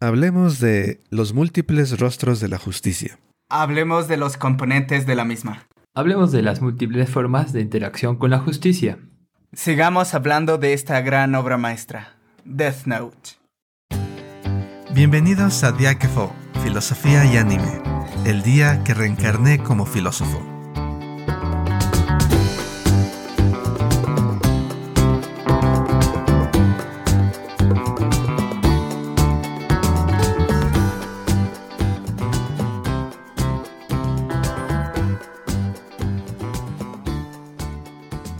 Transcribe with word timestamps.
Hablemos 0.00 0.60
de 0.60 1.00
los 1.10 1.34
múltiples 1.34 1.98
rostros 1.98 2.38
de 2.38 2.46
la 2.46 2.56
justicia. 2.56 3.18
Hablemos 3.48 4.06
de 4.06 4.16
los 4.16 4.36
componentes 4.36 5.06
de 5.06 5.16
la 5.16 5.24
misma. 5.24 5.66
Hablemos 5.92 6.30
de 6.30 6.40
las 6.40 6.62
múltiples 6.62 7.10
formas 7.10 7.52
de 7.52 7.62
interacción 7.62 8.14
con 8.14 8.30
la 8.30 8.38
justicia. 8.38 9.00
Sigamos 9.52 10.14
hablando 10.14 10.56
de 10.56 10.72
esta 10.72 11.00
gran 11.00 11.34
obra 11.34 11.58
maestra, 11.58 12.16
Death 12.44 12.86
Note. 12.86 13.30
Bienvenidos 14.94 15.64
a 15.64 15.72
Diakefo, 15.72 16.32
Filosofía 16.62 17.24
y 17.24 17.36
Anime, 17.36 17.82
el 18.24 18.42
día 18.42 18.84
que 18.84 18.94
reencarné 18.94 19.58
como 19.58 19.84
filósofo. 19.84 20.57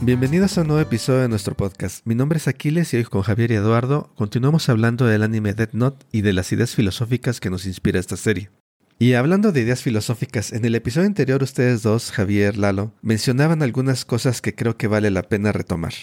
Bienvenidos 0.09 0.57
a 0.57 0.61
un 0.61 0.67
nuevo 0.69 0.81
episodio 0.81 1.19
de 1.19 1.27
nuestro 1.27 1.55
podcast. 1.55 2.03
Mi 2.03 2.15
nombre 2.15 2.37
es 2.37 2.47
Aquiles 2.47 2.91
y 2.95 2.97
hoy 2.97 3.03
con 3.03 3.21
Javier 3.21 3.51
y 3.51 3.53
Eduardo 3.53 4.11
continuamos 4.15 4.67
hablando 4.67 5.05
del 5.05 5.21
anime 5.21 5.53
Death 5.53 5.73
Note 5.73 6.03
y 6.11 6.21
de 6.21 6.33
las 6.33 6.51
ideas 6.51 6.73
filosóficas 6.73 7.39
que 7.39 7.51
nos 7.51 7.67
inspira 7.67 7.99
esta 7.99 8.17
serie. 8.17 8.49
Y 8.97 9.13
hablando 9.13 9.51
de 9.51 9.61
ideas 9.61 9.83
filosóficas, 9.83 10.51
en 10.51 10.65
el 10.65 10.73
episodio 10.73 11.05
anterior 11.05 11.43
ustedes 11.43 11.83
dos, 11.83 12.11
Javier, 12.11 12.57
Lalo, 12.57 12.91
mencionaban 13.03 13.61
algunas 13.61 14.03
cosas 14.03 14.41
que 14.41 14.55
creo 14.55 14.77
que 14.77 14.87
vale 14.87 15.11
la 15.11 15.21
pena 15.21 15.51
retomar. 15.51 15.93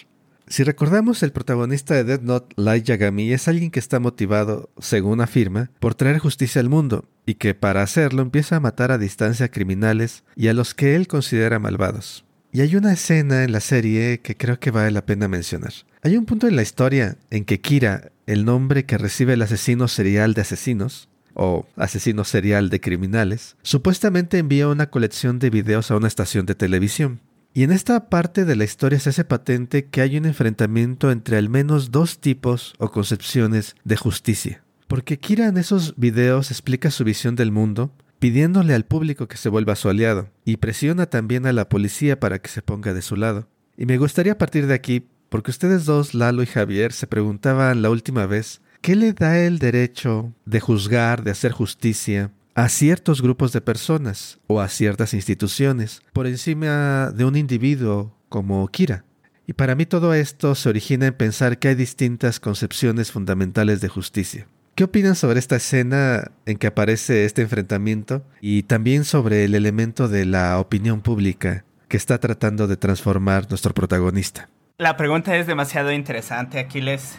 Si 0.47 0.63
recordamos, 0.63 1.25
el 1.25 1.33
protagonista 1.33 1.95
de 1.95 2.05
Death 2.05 2.23
Note, 2.23 2.55
Light 2.55 2.85
Yagami, 2.85 3.33
es 3.33 3.49
alguien 3.49 3.73
que 3.73 3.81
está 3.81 3.99
motivado, 3.99 4.71
según 4.79 5.21
afirma, 5.21 5.73
por 5.81 5.97
traer 5.97 6.21
justicia 6.21 6.61
al 6.61 6.69
mundo, 6.69 7.09
y 7.27 7.35
que 7.35 7.55
para 7.55 7.83
hacerlo 7.83 8.23
empieza 8.23 8.55
a 8.55 8.61
matar 8.61 8.93
a 8.93 8.99
distancia 8.99 9.47
a 9.47 9.51
criminales 9.51 10.23
y 10.37 10.47
a 10.47 10.55
los 10.55 10.75
que 10.75 10.95
él 10.95 11.09
considera 11.09 11.59
malvados. 11.59 12.26
Y 12.57 12.63
hay 12.63 12.75
una 12.75 12.95
escena 12.95 13.45
en 13.45 13.53
la 13.53 13.61
serie 13.61 14.21
que 14.21 14.35
creo 14.35 14.59
que 14.59 14.71
vale 14.71 14.91
la 14.91 15.05
pena 15.05 15.29
mencionar. 15.29 15.75
Hay 16.01 16.17
un 16.17 16.25
punto 16.25 16.49
en 16.49 16.57
la 16.57 16.63
historia 16.63 17.19
en 17.29 17.45
que 17.45 17.61
Kira, 17.61 18.13
el 18.25 18.47
nombre 18.47 18.87
que 18.87 18.97
recibe 18.97 19.35
el 19.35 19.43
asesino 19.43 19.89
serial 19.89 20.33
de 20.33 20.41
asesinos, 20.41 21.11
o 21.35 21.67
asesino 21.77 22.25
serial 22.25 22.71
de 22.71 22.81
criminales, 22.81 23.57
supuestamente 23.61 24.39
envía 24.39 24.69
una 24.69 24.89
colección 24.89 25.39
de 25.39 25.51
videos 25.51 25.91
a 25.91 25.99
una 25.99 26.09
estación 26.09 26.47
de 26.47 26.55
televisión. 26.55 27.21
Y 27.53 27.63
en 27.63 27.73
esta 27.73 28.09
parte 28.09 28.47
de 28.47 28.57
la 28.57 28.65
historia 28.65 29.01
se 29.01 29.11
hace 29.11 29.27
patente 29.27 29.85
que 29.85 30.01
hay 30.01 30.17
un 30.17 30.25
enfrentamiento 30.25 31.11
entre 31.11 31.37
al 31.37 31.51
menos 31.51 31.91
dos 31.91 32.21
tipos 32.21 32.73
o 32.79 32.91
concepciones 32.91 33.77
de 33.85 33.99
justicia. 33.99 34.63
Porque 34.89 35.19
Kira 35.19 35.49
en 35.49 35.59
esos 35.59 35.95
videos 35.99 36.51
explica 36.51 36.91
su 36.91 37.05
visión 37.05 37.37
del 37.37 37.53
mundo 37.53 37.93
pidiéndole 38.19 38.75
al 38.75 38.85
público 38.85 39.29
que 39.29 39.37
se 39.37 39.49
vuelva 39.49 39.77
su 39.77 39.89
aliado, 39.89 40.31
y 40.45 40.57
presiona 40.57 41.07
también 41.07 41.47
a 41.47 41.53
la 41.53 41.69
policía 41.69 42.19
para 42.19 42.39
que 42.41 42.49
se 42.49 42.63
ponga 42.63 42.95
de 42.95 43.03
su 43.03 43.17
lado. 43.17 43.49
Y 43.77 43.87
me 43.87 43.99
gustaría 43.99 44.39
partir 44.39 44.67
de 44.67 44.75
aquí, 44.75 45.07
porque 45.29 45.51
ustedes 45.51 45.85
dos, 45.85 46.15
Lalo 46.15 46.43
y 46.43 46.47
Javier, 46.47 46.93
se 46.93 47.07
preguntaban 47.07 47.83
la 47.83 47.91
última 47.91 48.27
vez, 48.27 48.61
¿qué 48.81 48.97
le 48.97 49.13
da 49.13 49.39
el 49.39 49.59
derecho 49.59 50.33
de 50.45 50.61
juzgar, 50.61 51.25
de 51.25 51.33
hacer 51.33 51.53
justicia 51.53 52.33
a 52.55 52.69
ciertos 52.69 53.21
grupos 53.21 53.53
de 53.53 53.61
personas 53.61 54.39
o 54.47 54.61
a 54.61 54.69
ciertas 54.69 55.13
instituciones 55.13 56.01
por 56.13 56.27
encima 56.27 57.11
de 57.11 57.25
un 57.25 57.37
individuo 57.37 58.17
como 58.29 58.67
Kira? 58.69 59.05
Y 59.47 59.53
para 59.53 59.75
mí 59.75 59.87
todo 59.87 60.15
esto 60.15 60.55
se 60.55 60.69
origina 60.69 61.07
en 61.07 61.15
pensar 61.15 61.59
que 61.59 61.69
hay 61.69 61.75
distintas 61.75 62.41
concepciones 62.41 63.13
fundamentales 63.13 63.81
de 63.81 63.89
justicia. 63.89 64.49
¿Qué 64.77 64.85
opinan 64.85 65.15
sobre 65.15 65.39
esta 65.39 65.57
escena 65.57 66.33
en 66.45 66.59
que 66.59 66.67
aparece 66.67 67.25
este 67.25 67.41
enfrentamiento 67.41 68.23
y 68.43 68.65
también 68.65 69.07
sobre 69.07 69.47
el 69.47 69.55
elemento 69.55 70.07
de 70.07 70.27
la 70.27 70.61
opinión 70.61 71.01
pública 71.01 71.65
que 71.89 71.97
está 71.97 72.19
tratando 72.19 72.67
de 72.67 72.77
transformar 72.77 73.49
nuestro 73.49 73.73
protagonista? 73.73 74.51
La 74.77 74.99
pregunta 74.99 75.35
es 75.35 75.47
demasiado 75.47 75.93
interesante, 75.93 76.59
Aquiles. 76.59 77.19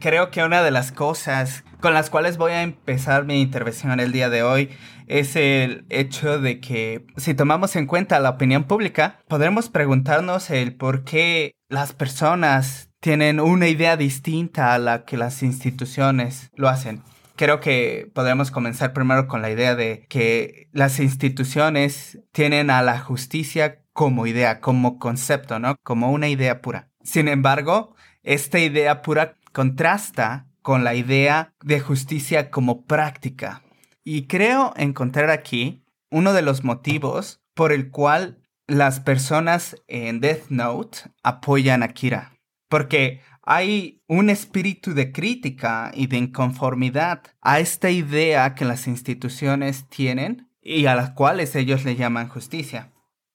Creo 0.00 0.32
que 0.32 0.42
una 0.42 0.64
de 0.64 0.72
las 0.72 0.90
cosas 0.90 1.62
con 1.78 1.94
las 1.94 2.10
cuales 2.10 2.38
voy 2.38 2.50
a 2.50 2.62
empezar 2.62 3.24
mi 3.24 3.40
intervención 3.40 4.00
el 4.00 4.10
día 4.10 4.28
de 4.28 4.42
hoy 4.42 4.70
es 5.06 5.36
el 5.36 5.84
hecho 5.90 6.40
de 6.40 6.58
que 6.58 7.06
si 7.16 7.34
tomamos 7.34 7.76
en 7.76 7.86
cuenta 7.86 8.18
la 8.18 8.30
opinión 8.30 8.64
pública, 8.64 9.20
podremos 9.28 9.68
preguntarnos 9.68 10.50
el 10.50 10.74
por 10.74 11.04
qué 11.04 11.52
las 11.68 11.92
personas 11.92 12.89
tienen 13.00 13.40
una 13.40 13.66
idea 13.66 13.96
distinta 13.96 14.74
a 14.74 14.78
la 14.78 15.04
que 15.04 15.16
las 15.16 15.42
instituciones 15.42 16.50
lo 16.54 16.68
hacen. 16.68 17.02
Creo 17.34 17.60
que 17.60 18.10
podemos 18.14 18.50
comenzar 18.50 18.92
primero 18.92 19.26
con 19.26 19.40
la 19.40 19.50
idea 19.50 19.74
de 19.74 20.04
que 20.10 20.68
las 20.72 21.00
instituciones 21.00 22.18
tienen 22.32 22.70
a 22.70 22.82
la 22.82 23.00
justicia 23.00 23.82
como 23.94 24.26
idea, 24.26 24.60
como 24.60 24.98
concepto, 24.98 25.58
¿no? 25.58 25.76
Como 25.82 26.12
una 26.12 26.28
idea 26.28 26.60
pura. 26.60 26.90
Sin 27.02 27.28
embargo, 27.28 27.94
esta 28.22 28.58
idea 28.58 29.00
pura 29.00 29.36
contrasta 29.52 30.46
con 30.60 30.84
la 30.84 30.94
idea 30.94 31.54
de 31.64 31.80
justicia 31.80 32.50
como 32.50 32.84
práctica. 32.84 33.62
Y 34.04 34.26
creo 34.26 34.74
encontrar 34.76 35.30
aquí 35.30 35.82
uno 36.10 36.34
de 36.34 36.42
los 36.42 36.62
motivos 36.64 37.40
por 37.54 37.72
el 37.72 37.90
cual 37.90 38.38
las 38.66 39.00
personas 39.00 39.76
en 39.88 40.20
Death 40.20 40.50
Note 40.50 40.98
apoyan 41.22 41.82
a 41.82 41.88
Kira 41.88 42.32
porque 42.70 43.20
hay 43.42 44.02
un 44.06 44.30
espíritu 44.30 44.94
de 44.94 45.12
crítica 45.12 45.90
y 45.92 46.06
de 46.06 46.16
inconformidad 46.16 47.22
a 47.42 47.58
esta 47.58 47.90
idea 47.90 48.54
que 48.54 48.64
las 48.64 48.86
instituciones 48.86 49.88
tienen 49.88 50.48
y 50.62 50.86
a 50.86 50.94
las 50.94 51.10
cuales 51.10 51.56
ellos 51.56 51.84
le 51.84 51.96
llaman 51.96 52.28
justicia. 52.28 52.92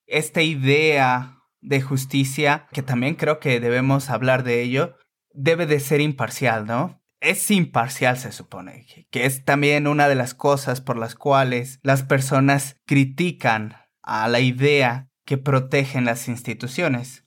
Esta 0.07 0.41
idea 0.41 1.41
de 1.59 1.81
justicia, 1.81 2.67
que 2.71 2.81
también 2.81 3.15
creo 3.15 3.39
que 3.39 3.59
debemos 3.59 4.09
hablar 4.09 4.43
de 4.43 4.61
ello, 4.61 4.95
debe 5.33 5.65
de 5.65 5.81
ser 5.81 5.99
imparcial, 5.99 6.65
¿no? 6.65 7.01
Es 7.19 7.51
imparcial, 7.51 8.17
se 8.17 8.31
supone, 8.31 8.85
que 9.11 9.25
es 9.25 9.43
también 9.43 9.85
una 9.85 10.07
de 10.07 10.15
las 10.15 10.33
cosas 10.33 10.79
por 10.79 10.97
las 10.97 11.15
cuales 11.15 11.79
las 11.81 12.03
personas 12.03 12.77
critican 12.85 13.75
a 14.01 14.29
la 14.29 14.39
idea 14.39 15.09
que 15.25 15.37
protegen 15.37 16.05
las 16.05 16.29
instituciones. 16.29 17.24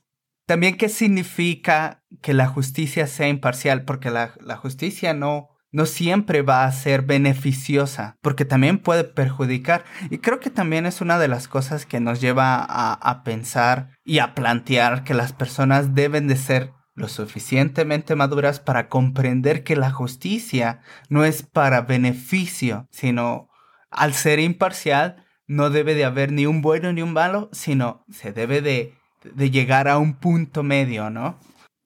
También 0.49 0.79
qué 0.79 0.89
significa 0.89 2.03
que 2.23 2.33
la 2.33 2.47
justicia 2.47 3.07
sea 3.07 3.29
imparcial, 3.29 3.85
porque 3.85 4.09
la, 4.11 4.57
justicia 4.57 5.13
no, 5.13 5.51
no 5.73 5.85
siempre 5.85 6.41
va 6.41 6.65
a 6.65 6.73
ser 6.73 7.03
beneficiosa, 7.03 8.17
porque 8.23 8.47
también 8.47 8.79
puede 8.79 9.05
perjudicar. 9.05 9.85
Y 10.09 10.21
creo 10.21 10.41
que 10.41 10.49
también 10.49 10.87
es 10.87 11.03
una 11.03 11.19
de 11.19 11.29
las 11.29 11.49
cosas 11.49 11.85
que 11.85 12.01
nos 12.01 12.23
lleva 12.23 12.65
a, 12.67 12.95
a 12.95 13.25
pensar 13.25 13.91
y 14.07 14.21
a 14.21 14.35
plantear 14.35 15.05
que 15.05 15.13
las 15.13 15.35
personas 15.35 15.95
deben 15.95 16.29
de 16.29 16.37
ser 16.37 16.73
lo 16.95 17.09
suficientemente 17.09 18.17
maduras 18.17 18.59
para 18.59 18.89
comprender 18.89 19.65
que 19.65 19.77
la 19.77 19.91
justicia 19.91 20.81
no 21.11 21.27
es 21.27 21.43
para 21.43 21.83
beneficio, 21.83 22.89
sino 22.91 23.51
al 23.91 24.15
ser 24.15 24.41
imparcial 24.41 25.27
no 25.47 25.69
debe 25.69 25.95
de 25.95 26.07
haber 26.07 26.33
ni 26.33 26.47
un 26.47 26.63
bueno 26.63 26.91
ni 26.95 27.03
un 27.03 27.13
malo, 27.13 27.51
sino 27.53 28.07
se 28.09 28.33
debe 28.33 28.63
de 28.63 28.98
de 29.23 29.51
llegar 29.51 29.89
a 29.89 29.99
un 29.99 30.15
punto 30.15 30.63
medio, 30.63 31.11
¿no? 31.11 31.39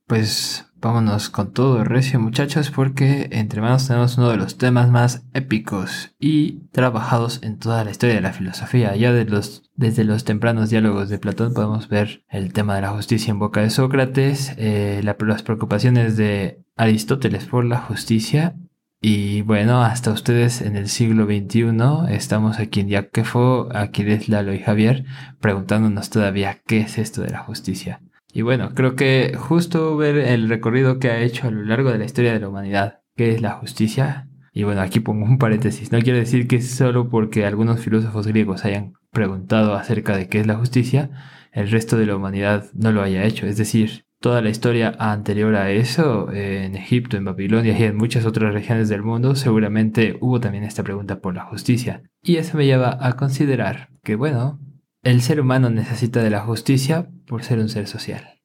Pues 0.07 0.67
vámonos 0.83 1.31
con 1.31 1.53
todo 1.53 1.85
recio 1.85 2.19
muchachos 2.19 2.71
porque 2.71 3.29
entre 3.31 3.61
manos 3.61 3.87
tenemos 3.87 4.19
uno 4.19 4.31
de 4.31 4.37
los 4.37 4.59
temas 4.59 4.91
más 4.91 5.25
épicos 5.33 6.15
y 6.19 6.67
trabajados 6.73 7.41
en 7.43 7.59
toda 7.59 7.85
la 7.85 7.93
historia 7.93 8.17
de 8.17 8.21
la 8.21 8.33
filosofía. 8.33 8.95
Ya 8.97 9.13
de 9.13 9.25
los, 9.25 9.71
desde 9.75 10.05
los 10.05 10.25
tempranos 10.25 10.71
diálogos 10.71 11.09
de 11.09 11.19
Platón 11.19 11.55
podemos 11.55 11.89
ver 11.89 12.25
el 12.29 12.53
tema 12.53 12.75
de 12.75 12.83
la 12.83 12.91
justicia 12.91 13.31
en 13.31 13.39
boca 13.39 13.63
de 13.63 13.71
Sócrates, 13.71 14.55
eh, 14.59 15.01
las 15.03 15.43
preocupaciones 15.43 16.17
de 16.17 16.63
Aristóteles 16.77 17.47
por 17.47 17.65
la 17.65 17.79
justicia 17.79 18.57
y 19.05 19.43
bueno, 19.43 19.83
hasta 19.83 20.13
ustedes 20.13 20.63
en 20.63 20.77
el 20.77 20.89
siglo 20.89 21.25
XXI 21.25 22.15
estamos 22.15 22.61
aquí 22.61 22.79
en 22.79 22.89
Yaquefo, 22.89 23.69
aquí 23.75 24.03
es 24.03 24.29
Lalo 24.29 24.55
y 24.55 24.61
Javier, 24.61 25.05
preguntándonos 25.41 26.09
todavía 26.09 26.63
qué 26.67 26.83
es 26.83 26.99
esto 26.99 27.21
de 27.21 27.31
la 27.31 27.41
justicia. 27.41 28.01
Y 28.33 28.43
bueno, 28.43 28.75
creo 28.77 28.95
que 28.95 29.35
justo 29.37 29.97
ver 29.97 30.17
el 30.19 30.49
recorrido 30.49 31.01
que 31.01 31.11
ha 31.11 31.19
hecho 31.19 31.49
a 31.49 31.51
lo 31.51 31.65
largo 31.65 31.91
de 31.91 31.99
la 31.99 32.05
historia 32.05 32.33
de 32.33 32.39
la 32.39 32.49
humanidad, 32.49 33.01
qué 33.17 33.35
es 33.35 33.43
la 33.43 33.51
justicia. 33.55 34.29
Y 34.53 34.63
bueno, 34.63 34.83
aquí 34.83 35.01
pongo 35.01 35.25
un 35.25 35.39
paréntesis, 35.39 35.91
no 35.91 36.01
quiero 36.01 36.21
decir 36.21 36.47
que 36.47 36.63
solo 36.63 37.11
porque 37.11 37.45
algunos 37.45 37.81
filósofos 37.81 38.29
griegos 38.29 38.65
hayan 38.65 38.93
preguntado 39.11 39.75
acerca 39.75 40.17
de 40.17 40.29
qué 40.29 40.39
es 40.39 40.47
la 40.47 40.55
justicia, 40.55 41.11
el 41.51 41.73
resto 41.73 41.97
de 41.97 42.07
la 42.07 42.15
humanidad 42.15 42.67
no 42.73 42.93
lo 42.93 43.03
haya 43.03 43.25
hecho. 43.25 43.47
Es 43.47 43.57
decir, 43.57 44.07
toda 44.23 44.41
la 44.41 44.49
historia 44.49 44.95
anterior 44.99 45.55
a 45.57 45.71
eso, 45.71 46.33
en 46.33 46.75
Egipto, 46.77 47.19
en 47.19 47.27
Babilonia 47.27 47.79
y 47.79 47.83
en 47.83 47.97
muchas 47.97 48.25
otras 48.25 48.55
regiones 48.55 48.89
del 48.89 49.03
mundo, 49.03 49.35
seguramente 49.35 50.17
hubo 50.21 50.41
también 50.41 50.65
esta 50.65 50.83
pregunta 50.83 51.21
por 51.21 51.35
la 51.35 51.45
justicia. 51.45 52.03
Y 52.23 52.37
eso 52.37 52.57
me 52.57 52.65
lleva 52.65 52.97
a 53.01 53.13
considerar 53.17 53.91
que, 54.03 54.17
bueno, 54.17 54.61
el 55.03 55.21
ser 55.21 55.41
humano 55.41 55.69
necesita 55.69 56.23
de 56.23 56.31
la 56.31 56.41
justicia 56.41 57.11
por 57.27 57.43
ser 57.43 57.59
un 57.59 57.69
ser 57.69 57.87
social. 57.89 58.41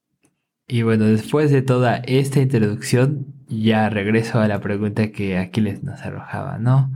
Y 0.66 0.82
bueno, 0.82 1.06
después 1.06 1.50
de 1.50 1.62
toda 1.62 1.96
esta 1.96 2.40
introducción, 2.40 3.26
ya 3.48 3.88
regreso 3.88 4.40
a 4.40 4.48
la 4.48 4.60
pregunta 4.60 5.12
que 5.12 5.38
Aquiles 5.38 5.82
nos 5.82 6.02
arrojaba, 6.02 6.58
¿no? 6.58 6.92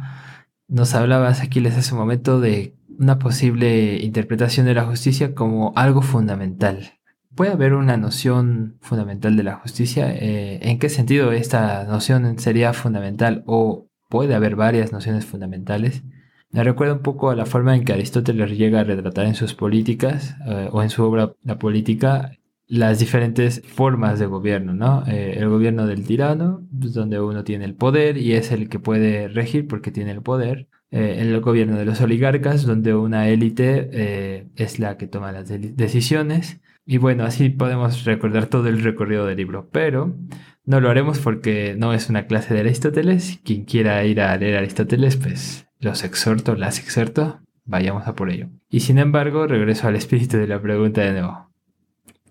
Nos 0.68 0.94
hablabas, 0.94 1.40
Aquiles, 1.40 1.76
hace 1.78 1.94
un 1.94 2.00
momento 2.00 2.40
de 2.40 2.74
una 2.98 3.18
posible 3.18 3.96
interpretación 4.02 4.66
de 4.66 4.74
la 4.74 4.84
justicia 4.84 5.34
como 5.34 5.72
algo 5.76 6.02
fundamental. 6.02 6.98
¿Puede 7.34 7.52
haber 7.52 7.72
una 7.72 7.96
noción 7.96 8.76
fundamental 8.80 9.36
de 9.36 9.42
la 9.42 9.54
justicia? 9.56 10.12
Eh, 10.14 10.58
¿En 10.62 10.78
qué 10.78 10.90
sentido 10.90 11.32
esta 11.32 11.84
noción 11.84 12.38
sería 12.38 12.74
fundamental 12.74 13.42
o 13.46 13.88
puede 14.10 14.34
haber 14.34 14.54
varias 14.54 14.92
nociones 14.92 15.24
fundamentales? 15.24 16.02
Me 16.50 16.62
recuerda 16.62 16.92
un 16.92 17.00
poco 17.00 17.30
a 17.30 17.36
la 17.36 17.46
forma 17.46 17.74
en 17.74 17.84
que 17.84 17.94
Aristóteles 17.94 18.58
llega 18.58 18.80
a 18.80 18.84
retratar 18.84 19.24
en 19.24 19.34
sus 19.34 19.54
políticas 19.54 20.36
eh, 20.46 20.68
o 20.72 20.82
en 20.82 20.90
su 20.90 21.02
obra 21.04 21.32
La 21.42 21.58
política 21.58 22.32
las 22.66 22.98
diferentes 22.98 23.62
formas 23.66 24.18
de 24.18 24.26
gobierno, 24.26 24.74
¿no? 24.74 25.04
Eh, 25.06 25.34
el 25.38 25.48
gobierno 25.48 25.86
del 25.86 26.06
tirano, 26.06 26.66
pues, 26.78 26.94
donde 26.94 27.20
uno 27.20 27.44
tiene 27.44 27.64
el 27.64 27.74
poder 27.74 28.18
y 28.18 28.32
es 28.32 28.52
el 28.52 28.68
que 28.68 28.78
puede 28.78 29.28
regir 29.28 29.66
porque 29.66 29.90
tiene 29.90 30.10
el 30.10 30.22
poder. 30.22 30.68
El 30.90 31.40
gobierno 31.40 31.78
de 31.78 31.86
los 31.86 32.02
oligarcas, 32.02 32.66
donde 32.66 32.94
una 32.94 33.28
élite 33.28 34.50
es 34.56 34.78
la 34.78 34.98
que 34.98 35.06
toma 35.06 35.32
las 35.32 35.48
decisiones. 35.48 36.60
Y 36.84 36.98
bueno, 36.98 37.24
así 37.24 37.48
podemos 37.48 38.04
recordar 38.04 38.46
todo 38.46 38.68
el 38.68 38.82
recorrido 38.82 39.26
del 39.26 39.36
libro, 39.36 39.68
pero 39.70 40.16
no 40.64 40.80
lo 40.80 40.90
haremos 40.90 41.18
porque 41.18 41.74
no 41.78 41.92
es 41.92 42.08
una 42.08 42.26
clase 42.26 42.54
de 42.54 42.60
Aristóteles. 42.60 43.40
Quien 43.44 43.64
quiera 43.64 44.04
ir 44.04 44.20
a 44.20 44.36
leer 44.36 44.56
Aristóteles, 44.56 45.16
pues 45.16 45.66
los 45.78 46.04
exhorto, 46.04 46.54
las 46.56 46.78
exhorto, 46.78 47.40
vayamos 47.64 48.06
a 48.06 48.14
por 48.14 48.30
ello. 48.30 48.48
Y 48.68 48.80
sin 48.80 48.98
embargo, 48.98 49.46
regreso 49.46 49.88
al 49.88 49.96
espíritu 49.96 50.36
de 50.36 50.46
la 50.46 50.60
pregunta 50.60 51.02
de 51.02 51.12
nuevo. 51.12 51.50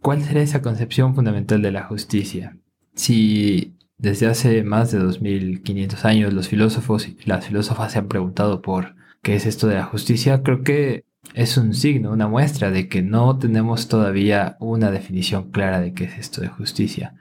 ¿Cuál 0.01 0.23
será 0.23 0.41
esa 0.41 0.61
concepción 0.61 1.15
fundamental 1.15 1.61
de 1.61 1.71
la 1.71 1.83
justicia? 1.83 2.57
Si 2.95 3.75
desde 3.97 4.27
hace 4.27 4.63
más 4.63 4.91
de 4.91 4.97
2500 4.97 6.05
años 6.05 6.33
los 6.33 6.47
filósofos 6.47 7.07
y 7.07 7.17
las 7.25 7.45
filósofas 7.45 7.91
se 7.91 7.99
han 7.99 8.07
preguntado 8.07 8.61
por 8.61 8.95
qué 9.21 9.35
es 9.35 9.45
esto 9.45 9.67
de 9.67 9.75
la 9.75 9.85
justicia, 9.85 10.41
creo 10.41 10.63
que 10.63 11.05
es 11.33 11.57
un 11.57 11.73
signo, 11.73 12.11
una 12.11 12.27
muestra 12.27 12.71
de 12.71 12.87
que 12.87 13.01
no 13.01 13.37
tenemos 13.37 13.87
todavía 13.87 14.57
una 14.59 14.91
definición 14.91 15.51
clara 15.51 15.79
de 15.79 15.93
qué 15.93 16.05
es 16.05 16.17
esto 16.17 16.41
de 16.41 16.47
justicia. 16.47 17.15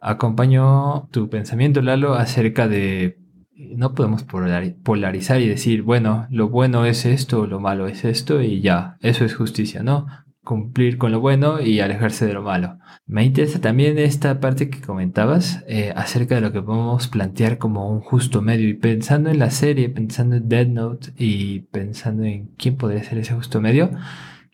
Acompaño 0.00 1.08
tu 1.10 1.28
pensamiento, 1.28 1.80
Lalo, 1.80 2.14
acerca 2.14 2.66
de 2.66 3.18
no 3.54 3.94
podemos 3.94 4.24
polarizar 4.24 5.40
y 5.40 5.48
decir, 5.48 5.82
bueno, 5.82 6.26
lo 6.30 6.48
bueno 6.48 6.84
es 6.84 7.04
esto, 7.04 7.46
lo 7.46 7.60
malo 7.60 7.86
es 7.86 8.04
esto 8.04 8.42
y 8.42 8.60
ya, 8.60 8.96
eso 9.00 9.24
es 9.24 9.34
justicia, 9.34 9.82
¿no? 9.82 10.06
Cumplir 10.42 10.98
con 10.98 11.12
lo 11.12 11.20
bueno 11.20 11.60
y 11.60 11.80
alejarse 11.80 12.26
de 12.26 12.34
lo 12.34 12.42
malo. 12.42 12.78
Me 13.06 13.24
interesa 13.24 13.60
también 13.60 13.98
esta 13.98 14.40
parte 14.40 14.70
que 14.70 14.80
comentabas 14.80 15.64
eh, 15.68 15.92
acerca 15.94 16.34
de 16.34 16.40
lo 16.40 16.52
que 16.52 16.62
podemos 16.62 17.08
plantear 17.08 17.58
como 17.58 17.88
un 17.90 18.00
justo 18.00 18.42
medio 18.42 18.68
y 18.68 18.74
pensando 18.74 19.30
en 19.30 19.38
la 19.38 19.50
serie, 19.50 19.88
pensando 19.88 20.36
en 20.36 20.48
Dead 20.48 20.66
Note 20.66 21.12
y 21.16 21.60
pensando 21.60 22.24
en 22.24 22.48
quién 22.56 22.76
podría 22.76 23.04
ser 23.04 23.18
ese 23.18 23.34
justo 23.34 23.60
medio, 23.60 23.90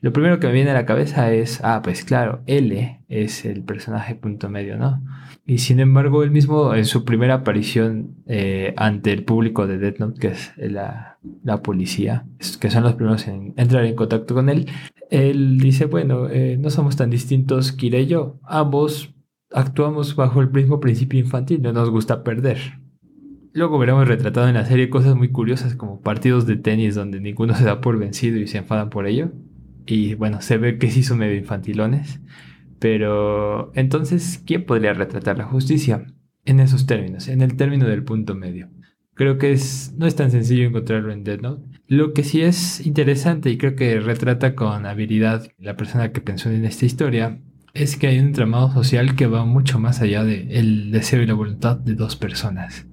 lo 0.00 0.12
primero 0.12 0.38
que 0.38 0.46
me 0.46 0.52
viene 0.52 0.70
a 0.70 0.74
la 0.74 0.86
cabeza 0.86 1.32
es, 1.32 1.60
ah, 1.64 1.80
pues 1.82 2.04
claro, 2.04 2.42
L 2.46 3.00
es 3.08 3.44
el 3.44 3.64
personaje 3.64 4.14
punto 4.14 4.48
medio, 4.48 4.76
¿no? 4.76 5.02
Y 5.48 5.58
sin 5.58 5.80
embargo, 5.80 6.22
él 6.22 6.30
mismo 6.30 6.74
en 6.74 6.84
su 6.84 7.06
primera 7.06 7.36
aparición 7.36 8.16
eh, 8.26 8.74
ante 8.76 9.14
el 9.14 9.24
público 9.24 9.66
de 9.66 9.78
Dead 9.78 9.96
Note, 9.98 10.20
que 10.20 10.28
es 10.28 10.52
la, 10.58 11.16
la, 11.42 11.62
policía, 11.62 12.26
que 12.60 12.70
son 12.70 12.82
los 12.82 12.96
primeros 12.96 13.26
en 13.28 13.54
entrar 13.56 13.86
en 13.86 13.94
contacto 13.94 14.34
con 14.34 14.50
él, 14.50 14.66
él 15.10 15.58
dice, 15.58 15.86
bueno, 15.86 16.28
eh, 16.28 16.58
no 16.60 16.68
somos 16.68 16.96
tan 16.96 17.08
distintos 17.08 17.72
Kira 17.72 17.98
y 17.98 18.08
yo. 18.08 18.38
Ambos 18.42 19.14
actuamos 19.50 20.14
bajo 20.16 20.42
el 20.42 20.50
mismo 20.50 20.80
principio 20.80 21.18
infantil, 21.18 21.62
no 21.62 21.72
nos 21.72 21.88
gusta 21.88 22.22
perder. 22.22 22.58
Luego 23.54 23.78
veremos 23.78 24.06
retratado 24.06 24.48
en 24.48 24.54
la 24.54 24.66
serie 24.66 24.90
cosas 24.90 25.16
muy 25.16 25.30
curiosas 25.30 25.76
como 25.76 26.02
partidos 26.02 26.46
de 26.46 26.56
tenis 26.56 26.94
donde 26.94 27.20
ninguno 27.20 27.54
se 27.56 27.64
da 27.64 27.80
por 27.80 27.98
vencido 27.98 28.36
y 28.36 28.46
se 28.48 28.58
enfadan 28.58 28.90
por 28.90 29.06
ello. 29.06 29.32
Y 29.86 30.14
bueno, 30.14 30.42
se 30.42 30.58
ve 30.58 30.76
que 30.76 30.90
sí 30.90 31.02
son 31.02 31.20
medio 31.20 31.36
infantilones. 31.36 32.20
Pero 32.78 33.72
entonces, 33.74 34.42
¿quién 34.46 34.64
podría 34.64 34.92
retratar 34.92 35.38
la 35.38 35.44
justicia? 35.44 36.06
En 36.44 36.60
esos 36.60 36.86
términos, 36.86 37.28
en 37.28 37.42
el 37.42 37.56
término 37.56 37.86
del 37.86 38.04
punto 38.04 38.34
medio. 38.34 38.70
Creo 39.14 39.36
que 39.36 39.52
es, 39.52 39.94
no 39.98 40.06
es 40.06 40.14
tan 40.14 40.30
sencillo 40.30 40.66
encontrarlo 40.66 41.12
en 41.12 41.24
Dead 41.24 41.40
Note. 41.40 41.64
Lo 41.88 42.12
que 42.12 42.22
sí 42.22 42.40
es 42.40 42.86
interesante 42.86 43.50
y 43.50 43.58
creo 43.58 43.74
que 43.74 43.98
retrata 43.98 44.54
con 44.54 44.86
habilidad 44.86 45.48
la 45.58 45.76
persona 45.76 46.12
que 46.12 46.20
pensó 46.20 46.50
en 46.50 46.64
esta 46.64 46.86
historia 46.86 47.40
es 47.74 47.96
que 47.96 48.06
hay 48.06 48.18
un 48.18 48.26
entramado 48.26 48.72
social 48.72 49.16
que 49.16 49.26
va 49.26 49.44
mucho 49.44 49.78
más 49.78 50.00
allá 50.00 50.24
del 50.24 50.50
el 50.50 50.90
deseo 50.92 51.22
y 51.22 51.26
la 51.26 51.34
voluntad 51.34 51.76
de 51.76 51.94
dos 51.94 52.16
personas, 52.16 52.86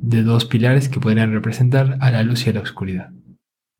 de 0.00 0.22
dos 0.22 0.44
pilares 0.44 0.88
que 0.88 1.00
podrían 1.00 1.32
representar 1.32 1.98
a 2.00 2.10
la 2.10 2.22
luz 2.22 2.46
y 2.46 2.50
a 2.50 2.52
la 2.54 2.60
oscuridad. 2.60 3.10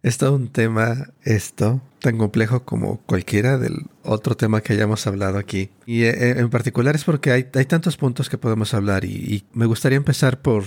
Es 0.03 0.19
todo 0.19 0.35
un 0.35 0.49
tema 0.49 1.11
esto, 1.23 1.81
tan 2.01 2.19
complejo 2.19 2.65
como 2.65 2.99
cualquiera 3.07 3.57
del 3.57 3.87
otro 4.03 4.37
tema 4.37 4.61
que 4.61 4.73
hayamos 4.73 5.07
hablado 5.07 5.39
aquí. 5.39 5.71
Y 5.87 6.03
eh, 6.03 6.39
en 6.39 6.51
particular 6.51 6.95
es 6.97 7.05
porque 7.05 7.31
hay, 7.31 7.49
hay 7.55 7.65
tantos 7.67 7.97
puntos 7.97 8.29
que 8.29 8.39
podemos 8.39 8.75
hablar 8.75 9.05
y 9.05 9.45
me 9.53 9.67
gustaría 9.67 9.97
empezar 9.97 10.43
por 10.43 10.65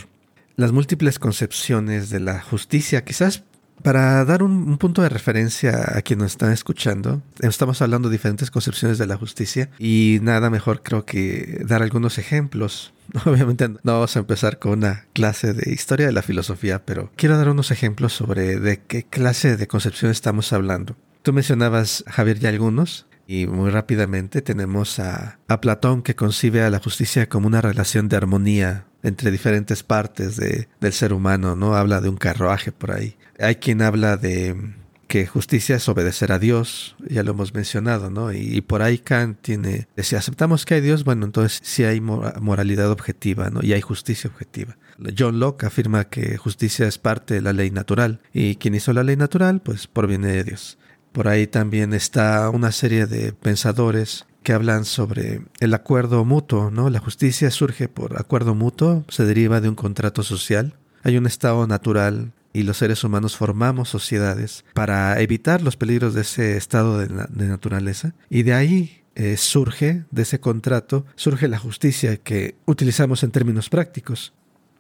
las 0.55 0.71
múltiples 0.71 1.19
concepciones 1.19 2.09
de 2.09 2.21
la 2.21 2.41
justicia. 2.41 3.03
Quizás 3.03 3.43
para 3.83 4.23
dar 4.25 4.41
un, 4.41 4.77
punto 4.77 5.01
de 5.01 5.09
referencia 5.09 5.95
a 5.95 6.01
quienes 6.01 6.23
nos 6.23 6.31
están 6.31 6.51
escuchando, 6.51 7.21
estamos 7.39 7.81
hablando 7.81 8.09
de 8.09 8.13
diferentes 8.13 8.49
concepciones 8.49 8.97
de 8.97 9.05
la 9.05 9.17
justicia 9.17 9.69
y 9.77 10.19
nada 10.21 10.49
mejor 10.49 10.81
creo 10.81 11.05
que 11.05 11.61
dar 11.67 11.83
algunos 11.83 12.17
ejemplos. 12.17 12.93
Obviamente 13.25 13.67
no 13.69 13.93
vamos 13.93 14.15
a 14.15 14.19
empezar 14.19 14.59
con 14.59 14.73
una 14.73 15.05
clase 15.13 15.53
de 15.53 15.71
historia 15.71 16.07
de 16.07 16.11
la 16.11 16.21
filosofía, 16.21 16.85
pero 16.85 17.11
quiero 17.15 17.37
dar 17.37 17.49
unos 17.49 17.71
ejemplos 17.71 18.13
sobre 18.13 18.59
de 18.59 18.81
qué 18.81 19.03
clase 19.03 19.57
de 19.57 19.67
concepción 19.67 20.11
estamos 20.11 20.53
hablando. 20.53 20.95
Tú 21.21 21.33
mencionabas, 21.33 22.03
Javier, 22.07 22.39
ya 22.39 22.49
algunos. 22.49 23.07
Y 23.27 23.47
muy 23.47 23.71
rápidamente 23.71 24.43
tenemos 24.43 24.99
a, 24.99 25.39
a 25.47 25.59
Platón 25.59 26.03
que 26.03 26.15
concibe 26.15 26.61
a 26.61 26.69
la 26.69 26.79
justicia 26.79 27.27
como 27.27 27.47
una 27.47 27.59
relación 27.59 28.07
de 28.07 28.17
armonía 28.17 28.85
entre 29.01 29.31
diferentes 29.31 29.81
partes 29.81 30.35
de, 30.35 30.67
del 30.79 30.93
ser 30.93 31.11
humano, 31.11 31.55
¿no? 31.55 31.75
Habla 31.75 32.01
de 32.01 32.09
un 32.09 32.17
carruaje 32.17 32.71
por 32.71 32.91
ahí. 32.91 33.17
Hay 33.39 33.55
quien 33.55 33.81
habla 33.81 34.17
de 34.17 34.75
que 35.07 35.27
justicia 35.27 35.75
es 35.75 35.87
obedecer 35.87 36.31
a 36.31 36.39
Dios, 36.39 36.95
ya 37.07 37.23
lo 37.23 37.31
hemos 37.31 37.53
mencionado, 37.53 38.09
¿no? 38.09 38.33
Y, 38.33 38.61
por 38.61 38.81
ahí 38.81 38.97
Kant 38.97 39.39
tiene, 39.41 39.87
si 39.97 40.15
aceptamos 40.15 40.65
que 40.65 40.75
hay 40.75 40.81
Dios, 40.81 41.03
bueno, 41.03 41.25
entonces 41.25 41.59
sí 41.63 41.83
hay 41.83 42.01
moralidad 42.01 42.89
objetiva, 42.91 43.49
¿no? 43.49 43.61
Y 43.63 43.73
hay 43.73 43.81
justicia 43.81 44.29
objetiva. 44.29 44.77
John 45.17 45.39
Locke 45.39 45.65
afirma 45.65 46.05
que 46.05 46.37
justicia 46.37 46.87
es 46.87 46.97
parte 46.97 47.35
de 47.35 47.41
la 47.41 47.53
ley 47.53 47.71
natural, 47.71 48.21
y 48.33 48.55
quien 48.55 48.75
hizo 48.75 48.93
la 48.93 49.03
ley 49.03 49.15
natural, 49.15 49.61
pues 49.61 49.87
proviene 49.87 50.27
de 50.27 50.43
Dios. 50.43 50.77
Por 51.11 51.27
ahí 51.27 51.47
también 51.47 51.93
está 51.93 52.49
una 52.49 52.71
serie 52.71 53.05
de 53.05 53.31
pensadores 53.31 54.25
que 54.43 54.53
hablan 54.53 54.85
sobre 54.85 55.41
el 55.59 55.73
acuerdo 55.73 56.23
mutuo, 56.25 56.71
¿no? 56.71 56.89
La 56.89 56.99
justicia 56.99 57.49
surge 57.51 57.87
por 57.87 58.19
acuerdo 58.19 58.53
mutuo, 58.53 59.03
se 59.09 59.25
deriva 59.25 59.61
de 59.61 59.69
un 59.69 59.75
contrato 59.75 60.23
social. 60.23 60.75
Hay 61.03 61.17
un 61.17 61.25
estado 61.25 61.67
natural 61.67 62.31
y 62.55 62.63
los 62.63 62.77
seres 62.77 63.03
humanos 63.03 63.35
formamos 63.35 63.89
sociedades 63.89 64.63
para 64.73 65.19
evitar 65.19 65.61
los 65.61 65.75
peligros 65.75 66.13
de 66.13 66.21
ese 66.21 66.55
estado 66.55 66.97
de, 66.99 67.09
naturaleza. 67.45 68.15
Y 68.29 68.43
de 68.43 68.53
ahí 68.53 69.03
eh, 69.15 69.35
surge, 69.35 70.05
de 70.09 70.21
ese 70.21 70.39
contrato, 70.39 71.05
surge 71.15 71.49
la 71.49 71.59
justicia 71.59 72.15
que 72.15 72.55
utilizamos 72.65 73.23
en 73.23 73.31
términos 73.31 73.69
prácticos. 73.69 74.33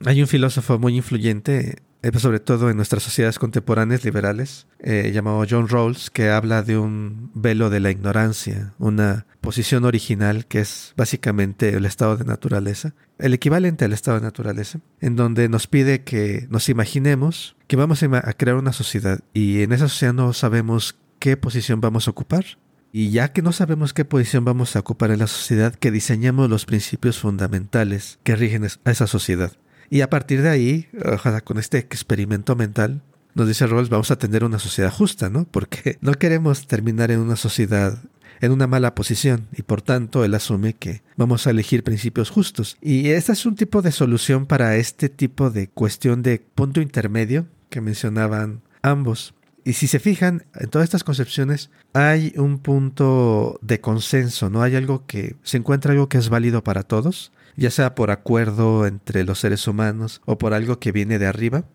Hay 0.05 0.21
un 0.21 0.27
filósofo 0.27 0.79
muy 0.79 0.95
influyente 0.95 1.79
sobre 2.17 2.39
todo 2.39 2.69
en 2.69 2.77
nuestras 2.77 3.03
sociedades 3.03 3.39
contemporáneas 3.39 4.03
liberales, 4.03 4.67
eh, 4.79 5.11
llamado 5.13 5.45
John 5.49 5.67
Rawls, 5.67 6.09
que 6.09 6.29
habla 6.29 6.61
de 6.63 6.77
un 6.77 7.31
velo 7.33 7.69
de 7.69 7.79
la 7.79 7.91
ignorancia, 7.91 8.73
una 8.77 9.25
posición 9.41 9.85
original 9.85 10.45
que 10.45 10.59
es 10.59 10.93
básicamente 10.97 11.69
el 11.69 11.85
estado 11.85 12.17
de 12.17 12.25
naturaleza, 12.25 12.93
el 13.19 13.33
equivalente 13.33 13.85
al 13.85 13.93
estado 13.93 14.19
de 14.19 14.23
naturaleza, 14.23 14.79
en 15.01 15.15
donde 15.15 15.49
nos 15.49 15.67
pide 15.67 16.03
que 16.03 16.47
nos 16.49 16.69
imaginemos 16.69 17.55
que 17.67 17.75
vamos 17.75 18.03
a 18.03 18.33
crear 18.33 18.57
una 18.57 18.73
sociedad 18.73 19.19
y 19.33 19.61
en 19.61 19.71
esa 19.71 19.87
sociedad 19.87 20.13
no 20.13 20.33
sabemos 20.33 20.97
qué 21.19 21.37
posición 21.37 21.81
vamos 21.81 22.07
a 22.07 22.11
ocupar. 22.11 22.45
Y 22.91 23.09
ya 23.09 23.33
que 23.33 23.41
no 23.41 23.51
sabemos 23.51 23.93
qué 23.93 24.05
posición 24.05 24.45
vamos 24.45 24.75
a 24.75 24.79
ocupar 24.79 25.11
en 25.11 25.19
la 25.19 25.27
sociedad, 25.27 25.75
que 25.75 25.91
diseñemos 25.91 26.49
los 26.49 26.65
principios 26.65 27.19
fundamentales 27.19 28.19
que 28.23 28.37
rigen 28.37 28.63
a 28.63 28.91
esa 28.91 29.05
sociedad. 29.05 29.51
Y 29.89 30.01
a 30.01 30.09
partir 30.09 30.41
de 30.41 30.49
ahí, 30.49 30.87
ojalá 31.05 31.41
con 31.41 31.57
este 31.57 31.77
experimento 31.77 32.55
mental, 32.55 33.01
nos 33.33 33.47
dice 33.47 33.67
Rawls, 33.67 33.89
vamos 33.89 34.11
a 34.11 34.17
tener 34.17 34.43
una 34.43 34.59
sociedad 34.59 34.91
justa, 34.91 35.29
¿no? 35.29 35.45
Porque 35.45 35.97
no 36.01 36.13
queremos 36.13 36.67
terminar 36.67 37.11
en 37.11 37.19
una 37.19 37.35
sociedad 37.35 37.97
en 38.41 38.51
una 38.51 38.67
mala 38.67 38.95
posición 38.95 39.47
y 39.53 39.61
por 39.61 39.81
tanto 39.81 40.25
él 40.25 40.33
asume 40.33 40.73
que 40.73 41.01
vamos 41.15 41.47
a 41.47 41.51
elegir 41.51 41.83
principios 41.83 42.29
justos. 42.29 42.77
Y 42.81 43.09
este 43.09 43.31
es 43.31 43.45
un 43.45 43.55
tipo 43.55 43.81
de 43.81 43.91
solución 43.91 44.45
para 44.45 44.75
este 44.75 45.09
tipo 45.09 45.49
de 45.49 45.69
cuestión 45.69 46.21
de 46.21 46.39
punto 46.53 46.81
intermedio 46.81 47.47
que 47.69 47.81
mencionaban 47.81 48.61
ambos. 48.81 49.33
Y 49.63 49.73
si 49.73 49.87
se 49.87 49.99
fijan, 49.99 50.45
en 50.53 50.69
todas 50.69 50.83
estas 50.85 51.03
concepciones 51.03 51.71
hay 51.93 52.33
un 52.37 52.59
punto 52.59 53.59
de 53.61 53.81
consenso, 53.81 54.49
¿no? 54.49 54.61
Hay 54.61 54.75
algo 54.75 55.05
que 55.07 55.35
se 55.43 55.57
encuentra 55.57 55.91
algo 55.91 56.07
que 56.07 56.17
es 56.17 56.29
válido 56.29 56.63
para 56.63 56.83
todos 56.83 57.31
ya 57.57 57.71
sea 57.71 57.95
por 57.95 58.11
acuerdo 58.11 58.85
entre 58.85 59.23
los 59.23 59.39
seres 59.39 59.67
humanos 59.67 60.21
o 60.25 60.37
por 60.37 60.53
algo 60.53 60.79
que 60.79 60.91
viene 60.91 61.19
de 61.19 61.27
arriba, 61.27 61.65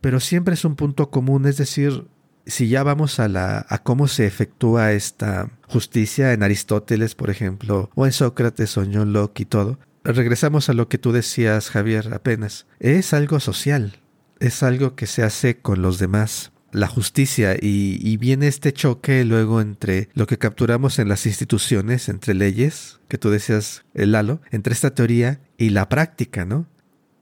pero 0.00 0.20
siempre 0.20 0.54
es 0.54 0.64
un 0.64 0.76
punto 0.76 1.10
común, 1.10 1.46
es 1.46 1.56
decir, 1.56 2.06
si 2.46 2.68
ya 2.68 2.82
vamos 2.82 3.20
a 3.20 3.28
la 3.28 3.66
a 3.68 3.82
cómo 3.82 4.08
se 4.08 4.26
efectúa 4.26 4.92
esta 4.92 5.50
justicia 5.68 6.32
en 6.32 6.42
Aristóteles, 6.42 7.14
por 7.14 7.30
ejemplo, 7.30 7.90
o 7.94 8.06
en 8.06 8.12
Sócrates 8.12 8.76
o 8.78 8.84
John 8.90 9.12
Locke 9.12 9.40
y 9.40 9.44
todo, 9.44 9.78
regresamos 10.04 10.68
a 10.68 10.72
lo 10.72 10.88
que 10.88 10.98
tú 10.98 11.12
decías, 11.12 11.70
Javier, 11.70 12.12
apenas. 12.14 12.66
Es 12.78 13.12
algo 13.12 13.40
social, 13.40 14.00
es 14.38 14.62
algo 14.62 14.94
que 14.96 15.06
se 15.06 15.22
hace 15.22 15.58
con 15.58 15.82
los 15.82 15.98
demás. 15.98 16.52
La 16.72 16.88
justicia 16.88 17.56
y, 17.60 18.16
viene 18.16 18.46
este 18.46 18.72
choque 18.72 19.24
luego 19.24 19.60
entre 19.60 20.08
lo 20.14 20.26
que 20.26 20.38
capturamos 20.38 20.98
en 20.98 21.08
las 21.08 21.26
instituciones, 21.26 22.08
entre 22.08 22.34
leyes, 22.34 23.00
que 23.08 23.18
tú 23.18 23.30
decías, 23.30 23.84
el 23.94 24.14
halo, 24.14 24.40
entre 24.50 24.72
esta 24.72 24.94
teoría 24.94 25.40
y 25.58 25.70
la 25.70 25.88
práctica, 25.88 26.44
¿no? 26.44 26.66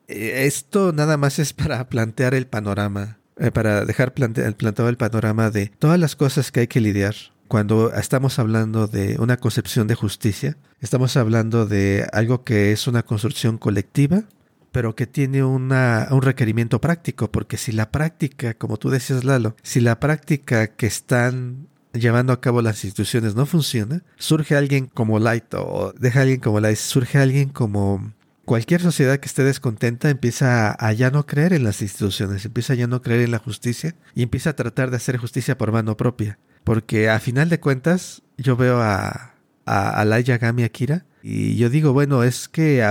Eh, 0.09 0.45
esto 0.47 0.93
nada 0.93 1.17
más 1.17 1.38
es 1.38 1.52
para 1.52 1.88
plantear 1.88 2.35
el 2.35 2.47
panorama, 2.47 3.19
eh, 3.38 3.50
para 3.50 3.85
dejar 3.85 4.12
plantado 4.12 4.88
el 4.88 4.97
panorama 4.97 5.50
de 5.50 5.71
todas 5.78 5.99
las 5.99 6.17
cosas 6.17 6.50
que 6.50 6.61
hay 6.61 6.67
que 6.67 6.81
lidiar 6.81 7.14
cuando 7.49 7.93
estamos 7.95 8.38
hablando 8.38 8.87
de 8.87 9.17
una 9.19 9.38
concepción 9.38 9.88
de 9.88 9.95
justicia, 9.95 10.57
estamos 10.81 11.17
hablando 11.17 11.67
de 11.67 12.07
algo 12.12 12.45
que 12.45 12.73
es 12.73 12.87
una 12.87 13.02
construcción 13.02 13.59
colectiva, 13.59 14.25
pero 14.73 14.95
que 14.95 15.07
tiene 15.07 15.45
una, 15.45 16.09
un 16.11 16.23
requerimiento 16.23 16.81
práctico, 16.81 17.31
porque 17.31 17.57
si 17.57 17.73
la 17.73 17.91
práctica, 17.91 18.55
como 18.55 18.77
tú 18.77 18.91
decías 18.91 19.25
Lalo, 19.25 19.57
si 19.63 19.81
la 19.81 20.01
práctica 20.01 20.69
que 20.69 20.87
están 20.87 21.69
llevando 21.93 22.33
a 22.33 22.41
cabo 22.41 22.63
las 22.63 22.85
instituciones 22.85 23.35
no 23.35 23.47
funciona, 23.47 24.03
surge 24.17 24.57
alguien 24.57 24.87
como 24.87 25.19
Light 25.19 25.55
o 25.55 25.93
deja 25.99 26.21
alguien 26.21 26.41
como 26.41 26.61
Light, 26.61 26.77
surge 26.77 27.19
alguien 27.19 27.49
como 27.49 28.13
cualquier 28.49 28.81
sociedad 28.81 29.19
que 29.19 29.27
esté 29.27 29.45
descontenta 29.45 30.09
empieza 30.09 30.75
a, 30.79 30.93
ya 30.95 31.11
no 31.11 31.27
creer 31.27 31.53
en 31.53 31.65
las 31.65 31.83
instituciones, 31.83 32.47
empieza 32.47 32.73
a 32.73 32.77
ya 32.77 32.87
no 32.87 33.03
creer 33.03 33.21
en 33.21 33.31
la 33.31 33.39
justicia 33.39 33.95
y 34.15 34.23
empieza 34.23 34.51
a 34.51 34.57
tratar 34.57 34.91
de 34.91 34.97
hacer 34.97 35.19
justicia 35.19 35.59
por 35.59 35.71
mano 35.71 35.97
propia. 35.99 36.39
Porque 36.65 37.11
a 37.11 37.21
final 37.21 37.51
de 37.51 37.61
cuentas, 37.61 38.23
yo 38.39 38.57
veo 38.57 38.81
a, 38.81 39.35
a, 39.67 40.05
Light 40.05 40.27
Yagami 40.27 40.65
Akira 40.65 41.05
y 41.23 41.57
yo 41.57 41.69
digo, 41.71 41.93
bueno, 41.93 42.23
es 42.23 42.49
que 42.49 42.85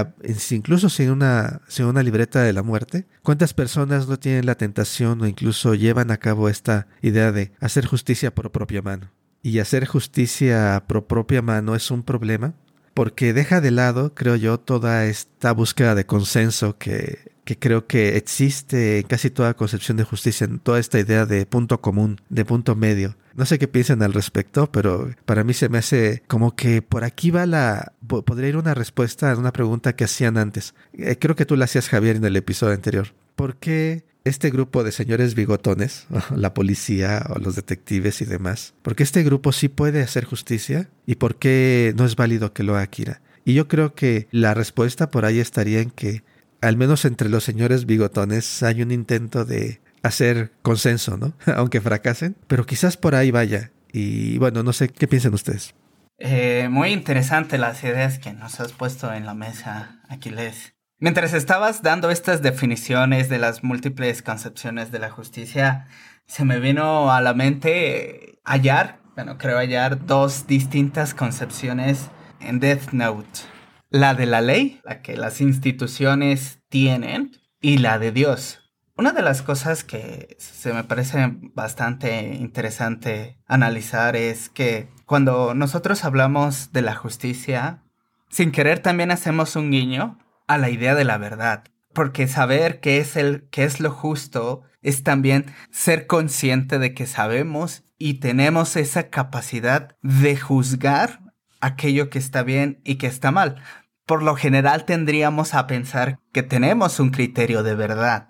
incluso 0.52 0.90
sin 0.90 1.10
una, 1.12 1.62
sin 1.68 1.86
una 1.86 2.04
libreta 2.04 2.44
de 2.44 2.54
la 2.54 2.64
muerte, 2.64 3.08
¿cuántas 3.24 3.54
personas 3.54 4.08
no 4.08 4.20
tienen 4.20 4.46
la 4.46 4.56
tentación 4.56 5.22
o 5.22 5.28
incluso 5.28 5.76
llevan 5.76 6.12
a 6.12 6.18
cabo 6.18 6.50
esta 6.50 6.88
idea 7.02 7.32
de 7.32 7.52
hacer 7.60 7.86
justicia 7.86 8.34
por 8.34 8.52
propia 8.52 8.82
mano? 8.82 9.12
Y 9.44 9.60
hacer 9.60 9.86
justicia 9.86 10.84
por 10.88 11.08
propia 11.08 11.42
mano 11.42 11.76
es 11.76 11.90
un 11.92 12.04
problema 12.04 12.54
porque 12.98 13.32
deja 13.32 13.62
de 13.62 13.70
lado, 13.70 14.16
creo 14.16 14.36
yo, 14.36 14.60
toda 14.60 15.06
esta 15.06 15.52
búsqueda 15.52 15.94
de 15.94 16.08
consenso 16.08 16.80
que, 16.80 17.27
que 17.48 17.58
creo 17.58 17.88
que 17.88 18.18
existe 18.18 19.00
en 19.00 19.08
casi 19.08 19.30
toda 19.30 19.54
concepción 19.54 19.96
de 19.96 20.04
justicia, 20.04 20.44
en 20.44 20.60
toda 20.60 20.80
esta 20.80 21.00
idea 21.00 21.26
de 21.26 21.46
punto 21.46 21.80
común, 21.80 22.20
de 22.28 22.44
punto 22.44 22.76
medio. 22.76 23.16
No 23.36 23.46
sé 23.46 23.58
qué 23.58 23.70
piensan 23.70 24.04
al 24.04 24.12
respecto, 24.12 24.70
pero 24.70 25.12
para 25.24 25.46
mí 25.46 25.54
se 25.54 25.70
me 25.70 25.78
hace 25.78 26.24
como 26.28 26.58
que 26.58 26.82
por 26.82 27.06
aquí 27.06 27.32
va 27.32 27.46
la... 27.46 27.94
Podría 28.06 28.50
ir 28.50 28.58
una 28.58 28.74
respuesta 28.74 29.32
a 29.32 29.38
una 29.38 29.54
pregunta 29.54 29.96
que 29.96 30.04
hacían 30.04 30.38
antes. 30.38 30.76
Eh, 30.92 31.16
creo 31.18 31.38
que 31.38 31.46
tú 31.46 31.56
la 31.56 31.66
hacías, 31.66 31.88
Javier, 31.88 32.18
en 32.18 32.26
el 32.26 32.36
episodio 32.36 32.74
anterior. 32.74 33.14
¿Por 33.38 33.56
qué 33.56 34.04
este 34.26 34.50
grupo 34.50 34.84
de 34.84 34.92
señores 34.92 35.34
bigotones, 35.34 36.06
la 36.36 36.54
policía 36.54 37.28
o 37.30 37.40
los 37.40 37.56
detectives 37.56 38.22
y 38.22 38.26
demás, 38.26 38.74
¿por 38.82 38.98
qué 38.98 39.04
este 39.04 39.24
grupo 39.24 39.54
sí 39.54 39.70
puede 39.70 40.02
hacer 40.02 40.26
justicia 40.26 40.90
y 41.06 41.16
por 41.16 41.38
qué 41.38 41.94
no 41.96 42.04
es 42.04 42.18
válido 42.18 42.52
que 42.52 42.64
lo 42.64 42.76
haga 42.76 42.88
Kira? 42.88 43.22
Y 43.46 43.54
yo 43.54 43.70
creo 43.70 43.96
que 43.96 44.28
la 44.32 44.54
respuesta 44.54 45.10
por 45.10 45.24
ahí 45.24 45.40
estaría 45.40 45.80
en 45.80 45.92
que, 45.92 46.24
al 46.62 46.78
menos 46.78 47.06
entre 47.06 47.30
los 47.30 47.44
señores 47.44 47.86
bigotones, 47.86 48.64
hay 48.64 48.82
un 48.82 48.92
intento 48.92 49.46
de 49.46 49.82
hacer 50.04 50.52
consenso, 50.62 51.18
¿no? 51.18 51.34
Aunque 51.56 51.82
fracasen, 51.82 52.36
pero 52.48 52.66
quizás 52.66 52.98
por 52.98 53.16
ahí 53.16 53.32
vaya. 53.32 53.72
Y 53.92 54.38
bueno, 54.38 54.64
no 54.64 54.74
sé 54.74 54.90
qué 54.90 55.08
piensan 55.08 55.34
ustedes. 55.34 55.74
Eh, 56.20 56.68
muy 56.70 56.90
interesante 56.90 57.58
las 57.58 57.84
ideas 57.84 58.18
que 58.20 58.34
nos 58.34 58.60
has 58.60 58.74
puesto 58.74 59.14
en 59.14 59.26
la 59.26 59.34
mesa, 59.34 60.02
Aquiles. 60.10 60.74
Mientras 61.00 61.34
estabas 61.34 61.84
dando 61.84 62.10
estas 62.10 62.42
definiciones 62.42 63.30
de 63.30 63.38
las 63.38 63.64
múltiples 63.64 64.24
concepciones 64.24 64.92
de 64.92 64.98
la 64.98 65.12
justicia, 65.12 65.86
se 66.26 66.44
me 66.44 66.60
vino 66.60 67.12
a 67.12 67.22
la 67.22 67.36
mente 67.36 68.40
hallar, 68.44 69.00
bueno, 69.16 69.38
creo 69.38 69.58
hallar 69.58 70.08
dos 70.08 70.48
distintas 70.48 71.14
concepciones 71.14 72.10
en 72.40 72.60
Death 72.60 72.94
Note. 72.94 73.42
La 73.90 74.14
de 74.14 74.26
la 74.26 74.42
ley, 74.42 74.82
la 74.84 75.02
que 75.02 75.16
las 75.18 75.42
instituciones 75.42 76.60
tienen, 76.70 77.32
y 77.62 77.78
la 77.78 78.00
de 78.00 78.12
Dios. 78.12 78.60
Una 78.96 79.12
de 79.12 79.22
las 79.22 79.42
cosas 79.42 79.84
que 79.84 80.36
se 80.40 80.74
me 80.74 80.84
parece 80.84 81.38
bastante 81.54 82.34
interesante 82.36 83.38
analizar 83.46 84.16
es 84.16 84.50
que 84.50 84.90
cuando 85.06 85.54
nosotros 85.54 86.04
hablamos 86.04 86.72
de 86.74 86.82
la 86.82 86.96
justicia, 86.96 87.84
sin 88.30 88.52
querer 88.52 88.80
también 88.80 89.12
hacemos 89.12 89.56
un 89.56 89.72
guiño 89.72 90.18
a 90.48 90.58
la 90.58 90.70
idea 90.70 90.96
de 90.96 91.06
la 91.06 91.18
verdad. 91.18 91.66
Porque 91.94 92.28
saber 92.28 92.80
qué 92.80 92.98
es, 92.98 93.16
el, 93.16 93.48
qué 93.52 93.64
es 93.64 93.80
lo 93.80 93.92
justo 93.92 94.64
es 94.82 95.04
también 95.04 95.46
ser 95.72 96.08
consciente 96.08 96.80
de 96.80 96.94
que 96.94 97.06
sabemos 97.06 97.84
y 97.98 98.16
tenemos 98.16 98.76
esa 98.76 99.10
capacidad 99.10 99.96
de 100.02 100.38
juzgar 100.38 101.20
aquello 101.62 102.10
que 102.10 102.20
está 102.20 102.44
bien 102.44 102.82
y 102.84 102.96
que 102.96 103.08
está 103.08 103.32
mal. 103.32 103.62
Por 104.06 104.24
lo 104.24 104.36
general 104.36 104.86
tendríamos 104.86 105.54
a 105.54 105.68
pensar 105.68 106.20
que 106.32 106.44
tenemos 106.44 107.00
un 107.00 107.10
criterio 107.10 107.64
de 107.64 107.76
verdad 107.76 108.28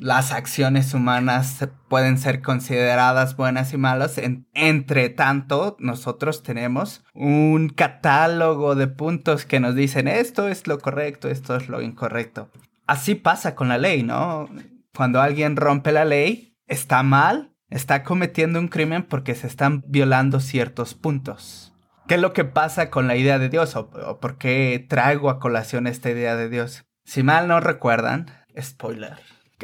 las 0.00 0.32
acciones 0.32 0.94
humanas 0.94 1.68
pueden 1.88 2.16
ser 2.16 2.40
consideradas 2.40 3.36
buenas 3.36 3.74
y 3.74 3.76
malas. 3.76 4.18
entre 4.54 5.10
tanto, 5.10 5.76
nosotros 5.78 6.42
tenemos 6.42 7.04
un 7.12 7.68
catálogo 7.68 8.74
de 8.74 8.88
puntos 8.88 9.44
que 9.44 9.60
nos 9.60 9.74
dicen 9.74 10.08
esto 10.08 10.48
es 10.48 10.66
lo 10.66 10.78
correcto, 10.78 11.28
esto 11.28 11.54
es 11.54 11.68
lo 11.68 11.82
incorrecto. 11.82 12.50
Así 12.86 13.14
pasa 13.14 13.54
con 13.54 13.68
la 13.68 13.76
ley, 13.76 14.02
¿no? 14.02 14.48
Cuando 14.96 15.20
alguien 15.20 15.54
rompe 15.54 15.92
la 15.92 16.06
ley, 16.06 16.56
está 16.66 17.02
mal, 17.02 17.52
está 17.68 18.02
cometiendo 18.02 18.58
un 18.58 18.68
crimen 18.68 19.02
porque 19.02 19.34
se 19.34 19.46
están 19.46 19.84
violando 19.86 20.40
ciertos 20.40 20.94
puntos. 20.94 21.69
¿Qué 22.06 22.14
es 22.14 22.20
lo 22.20 22.32
que 22.32 22.44
pasa 22.44 22.90
con 22.90 23.06
la 23.06 23.16
idea 23.16 23.38
de 23.38 23.48
Dios? 23.48 23.76
¿O, 23.76 24.18
por 24.20 24.38
qué 24.38 24.84
traigo 24.88 25.30
a 25.30 25.38
colación 25.38 25.86
esta 25.86 26.10
idea 26.10 26.36
de 26.36 26.48
Dios? 26.48 26.84
Si 27.04 27.22
mal 27.22 27.48
no 27.48 27.60
recuerdan, 27.60 28.26
spoiler 28.60 29.18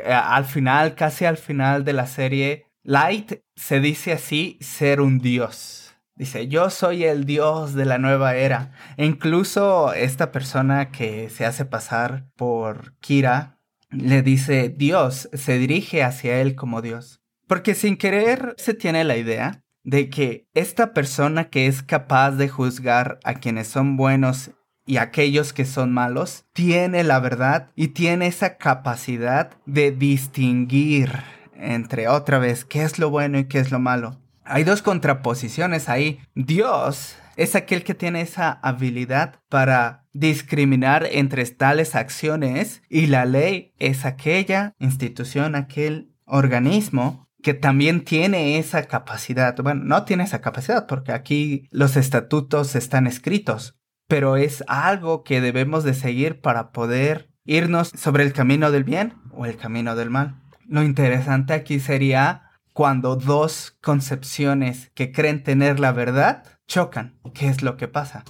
al 0.04 0.44
final, 0.44 0.94
casi 0.94 1.24
al 1.24 1.36
final 1.36 1.84
de 1.84 1.92
la 1.92 2.06
serie, 2.06 2.66
Light 2.82 3.40
se 3.54 3.80
dice 3.80 4.12
así 4.12 4.58
ser 4.60 5.00
un 5.00 5.18
dios. 5.18 5.96
Dice, 6.14 6.48
yo 6.48 6.70
soy 6.70 7.04
el 7.04 7.26
dios 7.26 7.74
de 7.74 7.84
la 7.84 7.98
nueva 7.98 8.36
era. 8.36 8.72
E 8.96 9.04
incluso 9.04 9.92
esta 9.92 10.32
persona 10.32 10.90
que 10.90 11.28
se 11.28 11.44
hace 11.44 11.66
pasar 11.66 12.26
por 12.36 12.96
Kira 13.00 13.58
le 13.90 14.22
dice 14.22 14.68
Dios, 14.70 15.28
se 15.32 15.58
dirige 15.58 16.02
hacia 16.02 16.40
él 16.40 16.54
como 16.54 16.80
Dios. 16.80 17.20
Porque 17.46 17.74
sin 17.74 17.96
querer 17.96 18.54
se 18.56 18.74
tiene 18.74 19.04
la 19.04 19.16
idea 19.16 19.62
de 19.86 20.10
que 20.10 20.48
esta 20.52 20.92
persona 20.92 21.48
que 21.48 21.68
es 21.68 21.82
capaz 21.82 22.32
de 22.32 22.48
juzgar 22.48 23.20
a 23.22 23.34
quienes 23.34 23.68
son 23.68 23.96
buenos 23.96 24.50
y 24.84 24.96
aquellos 24.96 25.52
que 25.52 25.64
son 25.64 25.92
malos, 25.92 26.44
tiene 26.52 27.04
la 27.04 27.20
verdad 27.20 27.70
y 27.76 27.88
tiene 27.88 28.26
esa 28.26 28.56
capacidad 28.56 29.52
de 29.64 29.92
distinguir 29.92 31.12
entre 31.54 32.08
otra 32.08 32.38
vez 32.38 32.64
qué 32.64 32.82
es 32.82 32.98
lo 32.98 33.10
bueno 33.10 33.38
y 33.38 33.44
qué 33.44 33.60
es 33.60 33.70
lo 33.70 33.78
malo. 33.78 34.20
Hay 34.44 34.64
dos 34.64 34.82
contraposiciones 34.82 35.88
ahí. 35.88 36.20
Dios 36.34 37.16
es 37.36 37.54
aquel 37.54 37.84
que 37.84 37.94
tiene 37.94 38.22
esa 38.22 38.50
habilidad 38.50 39.36
para 39.48 40.04
discriminar 40.12 41.06
entre 41.08 41.44
tales 41.46 41.94
acciones 41.94 42.82
y 42.88 43.06
la 43.06 43.24
ley 43.24 43.72
es 43.78 44.04
aquella 44.04 44.74
institución, 44.80 45.54
aquel 45.54 46.10
organismo 46.24 47.25
que 47.46 47.54
también 47.54 48.00
tiene 48.00 48.58
esa 48.58 48.88
capacidad. 48.88 49.54
Bueno, 49.62 49.84
no 49.84 50.04
tiene 50.04 50.24
esa 50.24 50.40
capacidad 50.40 50.88
porque 50.88 51.12
aquí 51.12 51.68
los 51.70 51.96
estatutos 51.96 52.74
están 52.74 53.06
escritos, 53.06 53.78
pero 54.08 54.36
es 54.36 54.64
algo 54.66 55.22
que 55.22 55.40
debemos 55.40 55.84
de 55.84 55.94
seguir 55.94 56.40
para 56.40 56.72
poder 56.72 57.30
irnos 57.44 57.90
sobre 57.90 58.24
el 58.24 58.32
camino 58.32 58.72
del 58.72 58.82
bien 58.82 59.14
o 59.30 59.46
el 59.46 59.56
camino 59.56 59.94
del 59.94 60.10
mal. 60.10 60.42
Lo 60.66 60.82
interesante 60.82 61.52
aquí 61.52 61.78
sería 61.78 62.50
cuando 62.72 63.14
dos 63.14 63.78
concepciones 63.80 64.90
que 64.96 65.12
creen 65.12 65.44
tener 65.44 65.78
la 65.78 65.92
verdad 65.92 66.42
chocan. 66.66 67.16
¿Qué 67.32 67.46
es 67.46 67.62
lo 67.62 67.76
que 67.76 67.86
pasa? 67.86 68.24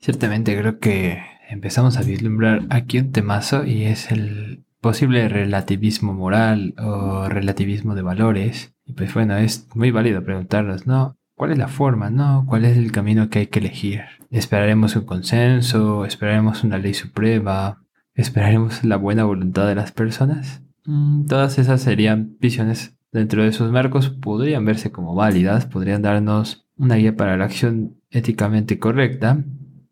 Ciertamente 0.00 0.58
creo 0.58 0.78
que 0.78 1.22
empezamos 1.50 1.98
a 1.98 2.02
vislumbrar 2.02 2.62
aquí 2.70 2.98
un 2.98 3.12
temazo 3.12 3.66
y 3.66 3.84
es 3.84 4.10
el 4.10 4.65
posible 4.80 5.28
relativismo 5.28 6.12
moral 6.12 6.74
o 6.78 7.28
relativismo 7.28 7.94
de 7.94 8.02
valores. 8.02 8.74
Y 8.84 8.92
pues 8.92 9.12
bueno, 9.14 9.36
es 9.36 9.68
muy 9.74 9.90
válido 9.90 10.24
preguntarnos, 10.24 10.86
¿no? 10.86 11.16
¿Cuál 11.34 11.52
es 11.52 11.58
la 11.58 11.68
forma, 11.68 12.08
no? 12.08 12.44
¿Cuál 12.48 12.64
es 12.64 12.76
el 12.76 12.92
camino 12.92 13.28
que 13.28 13.40
hay 13.40 13.46
que 13.48 13.58
elegir? 13.58 14.02
¿Esperaremos 14.30 14.96
un 14.96 15.04
consenso? 15.04 16.04
¿Esperaremos 16.06 16.64
una 16.64 16.78
ley 16.78 16.94
suprema? 16.94 17.82
¿Esperaremos 18.14 18.84
la 18.84 18.96
buena 18.96 19.24
voluntad 19.24 19.66
de 19.66 19.74
las 19.74 19.92
personas? 19.92 20.62
Mm, 20.86 21.26
todas 21.26 21.58
esas 21.58 21.82
serían 21.82 22.36
visiones 22.40 22.96
dentro 23.12 23.42
de 23.42 23.48
esos 23.48 23.70
marcos, 23.70 24.10
podrían 24.10 24.64
verse 24.64 24.90
como 24.90 25.14
válidas, 25.14 25.66
podrían 25.66 26.02
darnos 26.02 26.66
una 26.76 26.96
guía 26.96 27.16
para 27.16 27.36
la 27.36 27.44
acción 27.44 27.96
éticamente 28.10 28.78
correcta. 28.78 29.44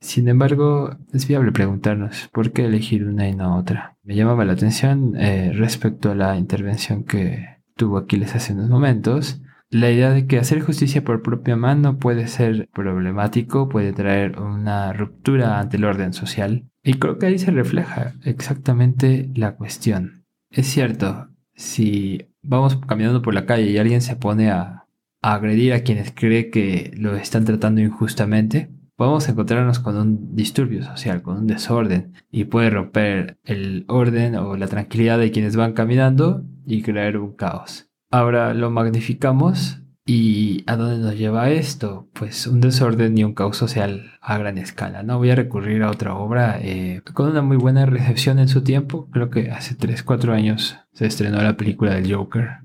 Sin 0.05 0.29
embargo, 0.29 0.99
es 1.15 1.27
viable 1.27 1.51
preguntarnos 1.51 2.29
por 2.31 2.53
qué 2.53 2.67
elegir 2.67 3.07
una 3.07 3.27
y 3.27 3.35
no 3.35 3.57
otra. 3.57 3.97
Me 4.03 4.15
llamaba 4.15 4.45
la 4.45 4.53
atención 4.53 5.15
eh, 5.17 5.51
respecto 5.55 6.11
a 6.11 6.15
la 6.15 6.37
intervención 6.37 7.05
que 7.05 7.57
tuvo 7.75 7.97
Aquiles 7.97 8.35
hace 8.35 8.53
unos 8.53 8.69
momentos, 8.69 9.41
la 9.71 9.91
idea 9.91 10.11
de 10.11 10.27
que 10.27 10.39
hacer 10.39 10.61
justicia 10.61 11.03
por 11.03 11.23
propia 11.23 11.57
mano 11.57 11.99
puede 11.99 12.29
ser 12.29 12.69
problemático, 12.75 13.71
puede 13.71 13.95
traer 13.95 14.39
una 14.39 14.93
ruptura 14.93 15.59
ante 15.59 15.79
el 15.79 15.87
orden 15.87 16.13
social. 16.13 16.69
Y 16.83 16.95
creo 16.95 17.19
que 17.19 17.25
ahí 17.25 17.39
se 17.39 17.51
refleja 17.51 18.13
exactamente 18.25 19.31
la 19.35 19.57
cuestión. 19.57 20.27
Es 20.51 20.67
cierto, 20.67 21.31
si 21.55 22.29
vamos 22.43 22.77
caminando 22.77 23.23
por 23.23 23.33
la 23.33 23.47
calle 23.47 23.71
y 23.71 23.79
alguien 23.79 24.03
se 24.03 24.17
pone 24.17 24.51
a, 24.51 24.85
agredir 25.23 25.73
a 25.73 25.81
quienes 25.81 26.13
cree 26.13 26.51
que 26.51 26.93
lo 26.95 27.17
están 27.17 27.47
tratando 27.47 27.81
injustamente, 27.81 28.69
podemos 28.97 29.29
encontrarnos 29.29 29.79
con 29.79 29.97
un 29.97 30.37
disturbio 30.37 30.83
social, 30.85 31.23
con 31.23 31.39
un 31.39 31.47
desorden, 31.47 32.13
y 32.31 32.45
puede 32.45 32.71
romper 32.71 33.39
el 33.45 33.85
orden 33.89 34.37
o 34.37 34.57
la 34.57 34.69
tranquilidad 34.69 35.19
de 35.19 35.31
quienes 35.31 35.57
van 35.57 35.73
caminando 35.73 36.45
y 36.67 36.83
crear 36.83 37.17
un 37.17 37.33
caos. 37.33 37.89
Ahora 38.11 38.55
lo 38.55 38.71
magnificamos 38.71 39.81
y 40.07 40.65
¿a 40.67 40.77
dónde 40.77 40.99
nos 40.99 41.17
lleva 41.17 41.51
esto? 41.51 42.09
Pues 42.13 42.47
un 42.47 42.61
desorden 42.61 43.17
y 43.17 43.25
un 43.25 43.35
caos 43.35 43.57
social 43.57 44.13
a 44.21 44.37
gran 44.37 44.59
escala. 44.59 45.03
No 45.03 45.19
voy 45.19 45.31
a 45.31 45.35
recurrir 45.35 45.83
a 45.83 45.91
otra 45.91 46.15
obra 46.15 46.59
eh, 46.61 47.01
con 47.15 47.31
una 47.31 47.41
muy 47.41 47.57
buena 47.57 47.87
recepción 47.87 48.39
en 48.39 48.49
su 48.49 48.63
tiempo. 48.63 49.09
Creo 49.11 49.31
que 49.31 49.51
hace 49.51 49.77
3-4 49.77 50.33
años 50.33 50.77
se 50.93 51.07
estrenó 51.07 51.43
la 51.43 51.57
película 51.57 51.95
del 51.95 52.15
Joker. 52.15 52.59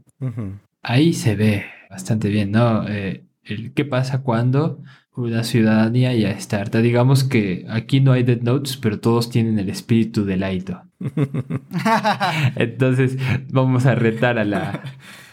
Ahí 0.83 1.13
se 1.13 1.35
ve 1.35 1.65
bastante 1.89 2.27
bien, 2.27 2.51
¿no? 2.51 2.85
Eh, 2.87 3.23
el 3.43 3.73
qué 3.73 3.85
pasa 3.85 4.21
cuando 4.21 4.83
una 5.19 5.43
ciudadanía 5.43 6.13
ya 6.13 6.31
está 6.31 6.61
harta. 6.61 6.81
Digamos 6.81 7.23
que 7.23 7.65
aquí 7.69 7.99
no 7.99 8.11
hay 8.13 8.23
Dead 8.23 8.41
Notes, 8.41 8.77
pero 8.77 8.99
todos 8.99 9.29
tienen 9.29 9.59
el 9.59 9.69
espíritu 9.69 10.25
del 10.25 10.43
Aito. 10.43 10.81
Entonces 12.55 13.17
vamos 13.49 13.85
a 13.85 13.95
retar 13.95 14.39
a 14.39 14.45
la, 14.45 14.81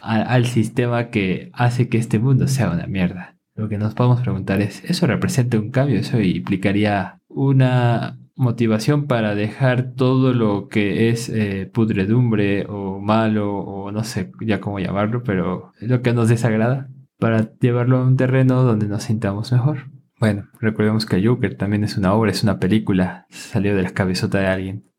al 0.01 0.47
sistema 0.47 1.11
que 1.11 1.51
hace 1.53 1.89
que 1.89 1.99
este 1.99 2.19
mundo 2.19 2.49
sea 2.49 2.71
una 2.71 2.87
mierda. 2.87 3.37
Lo 3.55 3.69
que 3.69 3.79
nos 3.79 3.95
podemos 3.95 4.21
preguntar 4.21 4.61
es, 4.61 4.85
¿eso 4.85 5.07
representa 5.07 5.59
un 5.59 5.71
cambio? 5.71 5.99
¿Eso 5.99 6.21
implicaría 6.21 7.21
una 7.29 8.19
motivación 8.35 9.07
para 9.07 9.35
dejar 9.35 9.93
todo 9.95 10.35
lo 10.35 10.69
que 10.69 11.09
es 11.09 11.31
eh, 11.31 11.71
pudredumbre 11.73 12.67
o 12.69 13.01
malo 13.01 13.57
o 13.57 13.91
no 13.93 14.05
sé 14.05 14.31
ya 14.43 14.61
cómo 14.61 14.79
llamarlo, 14.79 15.23
pero 15.23 15.73
lo 15.81 16.03
que 16.03 16.13
nos 16.13 16.29
desagrada? 16.29 16.89
Para 17.19 17.53
llevarlo 17.59 17.99
a 17.99 18.07
un 18.07 18.17
terreno 18.17 18.63
donde 18.63 18.87
nos 18.87 19.05
sintamos 19.05 19.53
mejor. 19.53 19.91
Bueno, 20.19 20.49
recordemos 20.61 21.05
que 21.05 21.25
Joker 21.25 21.57
también 21.57 21.85
es 21.85 21.99
una 21.99 22.15
obra, 22.15 22.31
es 22.31 22.43
una 22.43 22.59
película, 22.59 23.27
salió 23.31 23.77
de 23.77 23.83
la 23.83 23.91
cabezota 23.91 24.39
de 24.39 24.47
alguien. 24.47 24.91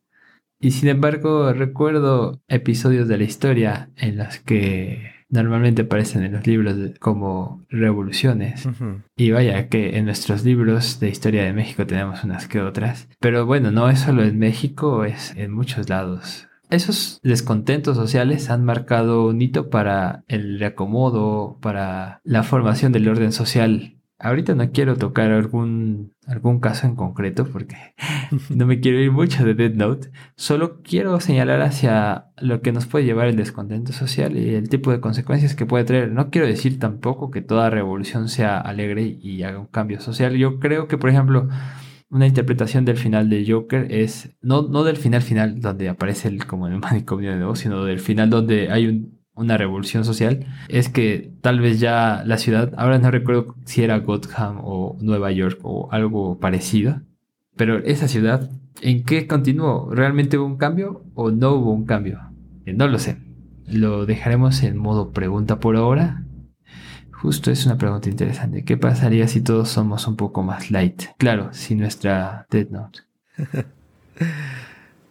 Y 0.59 0.71
sin 0.71 0.89
embargo, 0.89 1.53
recuerdo 1.53 2.41
episodios 2.47 3.07
de 3.07 3.17
la 3.17 3.23
historia 3.23 3.89
en 3.95 4.17
las 4.17 4.39
que 4.39 5.11
normalmente 5.29 5.83
aparecen 5.83 6.23
en 6.23 6.33
los 6.33 6.47
libros 6.47 6.75
como 6.99 7.65
revoluciones. 7.69 8.67
Y 9.15 9.31
vaya 9.31 9.67
que 9.69 9.97
en 9.97 10.05
nuestros 10.05 10.43
libros 10.43 10.99
de 10.99 11.09
historia 11.09 11.43
de 11.43 11.53
México 11.53 11.85
tenemos 11.85 12.23
unas 12.23 12.47
que 12.47 12.61
otras. 12.61 13.07
Pero 13.19 13.45
bueno, 13.45 13.71
no 13.71 13.89
es 13.89 13.99
solo 13.99 14.23
en 14.23 14.39
México, 14.39 15.03
es 15.05 15.35
en 15.35 15.51
muchos 15.51 15.89
lados. 15.89 16.47
Esos 16.69 17.21
descontentos 17.23 17.95
sociales 17.95 18.49
han 18.49 18.65
marcado 18.65 19.27
un 19.27 19.41
hito 19.41 19.69
para 19.69 20.25
el 20.27 20.59
reacomodo, 20.59 21.57
para 21.61 22.19
la 22.25 22.43
formación 22.43 22.91
del 22.91 23.07
orden 23.07 23.31
social. 23.31 23.93
Ahorita 24.19 24.53
no 24.53 24.69
quiero 24.71 24.97
tocar 24.97 25.31
algún, 25.31 26.13
algún 26.25 26.59
caso 26.59 26.85
en 26.87 26.95
concreto 26.95 27.45
porque 27.45 27.77
no 28.49 28.65
me 28.65 28.81
quiero 28.81 28.99
ir 28.99 29.11
mucho 29.11 29.45
de 29.45 29.53
Dead 29.53 29.75
Note. 29.75 30.09
Solo 30.35 30.81
quiero 30.81 31.17
señalar 31.21 31.61
hacia 31.61 32.25
lo 32.37 32.61
que 32.61 32.73
nos 32.73 32.85
puede 32.85 33.05
llevar 33.05 33.27
el 33.27 33.37
descontento 33.37 33.93
social 33.93 34.35
y 34.35 34.55
el 34.55 34.67
tipo 34.67 34.91
de 34.91 34.99
consecuencias 34.99 35.55
que 35.55 35.65
puede 35.65 35.85
traer. 35.85 36.11
No 36.11 36.31
quiero 36.31 36.47
decir 36.47 36.79
tampoco 36.79 37.31
que 37.31 37.41
toda 37.41 37.69
revolución 37.69 38.27
sea 38.27 38.57
alegre 38.59 39.03
y 39.03 39.43
haga 39.43 39.59
un 39.59 39.67
cambio 39.67 40.01
social. 40.01 40.35
Yo 40.35 40.59
creo 40.59 40.87
que, 40.87 40.97
por 40.97 41.11
ejemplo, 41.11 41.47
una 42.09 42.27
interpretación 42.27 42.85
del 42.85 42.97
final 42.97 43.29
de 43.29 43.45
Joker 43.47 43.91
es, 43.91 44.35
no, 44.41 44.63
no 44.63 44.83
del 44.83 44.97
final 44.97 45.21
final 45.21 45.59
donde 45.59 45.89
aparece 45.89 46.27
el, 46.27 46.45
como 46.45 46.67
el 46.67 46.77
manicomio 46.79 47.31
de 47.31 47.37
nuevo, 47.37 47.55
sino 47.55 47.83
del 47.83 47.99
final 47.99 48.29
donde 48.29 48.71
hay 48.71 49.11
una 49.33 49.57
revolución 49.57 50.03
social, 50.03 50.45
es 50.67 50.89
que 50.89 51.31
tal 51.41 51.59
vez 51.59 51.79
ya 51.79 52.23
la 52.25 52.37
ciudad, 52.37 52.73
ahora 52.77 52.97
no 52.97 53.11
recuerdo 53.11 53.55
si 53.65 53.83
era 53.83 53.99
Gotham 53.99 54.61
o 54.63 54.97
Nueva 54.99 55.31
York 55.31 55.59
o 55.61 55.89
algo 55.91 56.39
parecido, 56.39 57.01
pero 57.55 57.77
esa 57.79 58.07
ciudad, 58.07 58.49
¿en 58.81 59.03
qué 59.03 59.27
continuó? 59.27 59.93
¿Realmente 59.93 60.37
hubo 60.37 60.47
un 60.47 60.57
cambio 60.57 61.03
o 61.13 61.29
no 61.31 61.53
hubo 61.53 61.71
un 61.71 61.85
cambio? 61.85 62.19
Eh, 62.65 62.73
no 62.73 62.87
lo 62.87 62.99
sé. 62.99 63.17
Lo 63.67 64.05
dejaremos 64.05 64.63
en 64.63 64.77
modo 64.77 65.11
pregunta 65.11 65.59
por 65.59 65.75
ahora 65.75 66.26
Justo 67.21 67.49
es 67.49 67.65
una 67.65 67.77
pregunta 67.77 68.09
interesante. 68.09 68.63
¿Qué 68.63 68.77
pasaría 68.77 69.27
si 69.27 69.41
todos 69.41 69.69
somos 69.69 70.07
un 70.07 70.15
poco 70.15 70.43
más 70.43 70.69
light? 70.69 71.03
Claro, 71.17 71.49
si 71.51 71.75
nuestra 71.75 72.45
Dead 72.51 72.69
Note. 72.69 72.99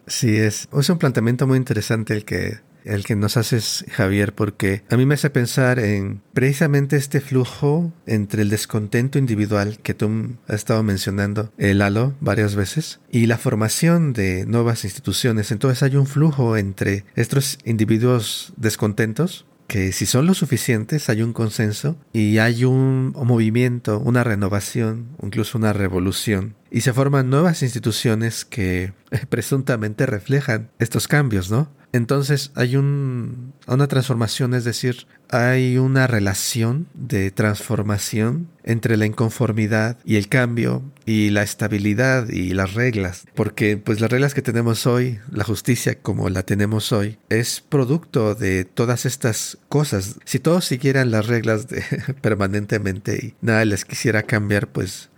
sí, 0.07 0.37
es, 0.37 0.69
es 0.71 0.89
un 0.89 0.97
planteamiento 0.99 1.47
muy 1.47 1.57
interesante 1.57 2.13
el 2.13 2.23
que, 2.23 2.59
el 2.85 3.03
que 3.03 3.17
nos 3.17 3.35
haces, 3.35 3.83
Javier, 3.91 4.33
porque 4.33 4.83
a 4.89 4.95
mí 4.95 5.05
me 5.05 5.15
hace 5.15 5.29
pensar 5.29 5.79
en 5.79 6.21
precisamente 6.33 6.95
este 6.95 7.19
flujo 7.19 7.91
entre 8.05 8.41
el 8.41 8.49
descontento 8.49 9.19
individual 9.19 9.79
que 9.79 9.93
tú 9.93 10.37
has 10.47 10.55
estado 10.55 10.83
mencionando, 10.83 11.51
el 11.57 11.81
halo, 11.81 12.15
varias 12.21 12.55
veces, 12.55 13.01
y 13.11 13.25
la 13.25 13.37
formación 13.37 14.13
de 14.13 14.45
nuevas 14.45 14.85
instituciones. 14.85 15.51
Entonces 15.51 15.83
hay 15.83 15.97
un 15.97 16.07
flujo 16.07 16.55
entre 16.55 17.03
estos 17.15 17.57
individuos 17.65 18.53
descontentos 18.55 19.45
que 19.67 19.91
si 19.91 20.05
son 20.05 20.25
lo 20.25 20.33
suficientes 20.33 21.09
hay 21.09 21.21
un 21.21 21.33
consenso 21.33 21.97
y 22.13 22.37
hay 22.37 22.63
un 22.63 23.13
movimiento, 23.15 23.99
una 23.99 24.23
renovación, 24.23 25.09
incluso 25.21 25.57
una 25.57 25.73
revolución. 25.73 26.55
Y 26.71 26.81
se 26.81 26.93
forman 26.93 27.29
nuevas 27.29 27.63
instituciones 27.63 28.45
que 28.45 28.93
presuntamente 29.29 30.05
reflejan 30.05 30.69
estos 30.79 31.07
cambios, 31.07 31.49
¿no? 31.49 31.69
Entonces 31.93 32.51
hay 32.55 32.75
un, 32.75 33.53
una 33.65 33.87
transformación, 33.87 34.53
es 34.53 34.65
decir, 34.65 35.07
hay 35.29 35.77
una 35.77 36.05
relación 36.05 36.87
de 36.93 37.31
transformación 37.31 38.49
entre 38.63 38.97
la 38.97 39.05
inconformidad 39.05 39.97
y 40.05 40.17
el 40.17 40.27
cambio 40.27 40.83
y 41.05 41.29
la 41.29 41.43
estabilidad 41.43 42.29
y 42.29 42.53
las 42.53 42.73
reglas, 42.73 43.25
porque 43.35 43.77
pues 43.77 44.01
las 44.01 44.11
reglas 44.11 44.33
que 44.33 44.41
tenemos 44.41 44.85
hoy, 44.85 45.19
la 45.31 45.45
justicia 45.45 45.99
como 45.99 46.29
la 46.29 46.43
tenemos 46.43 46.91
hoy, 46.91 47.17
es 47.29 47.61
producto 47.61 48.35
de 48.35 48.65
todas 48.65 49.05
estas 49.05 49.57
cosas. 49.69 50.19
Si 50.25 50.39
todos 50.39 50.65
siguieran 50.65 51.11
las 51.11 51.27
reglas 51.27 51.67
permanentemente 52.21 53.15
y 53.15 53.33
nada 53.41 53.63
les 53.65 53.85
quisiera 53.85 54.23
cambiar, 54.23 54.67
pues 54.67 55.09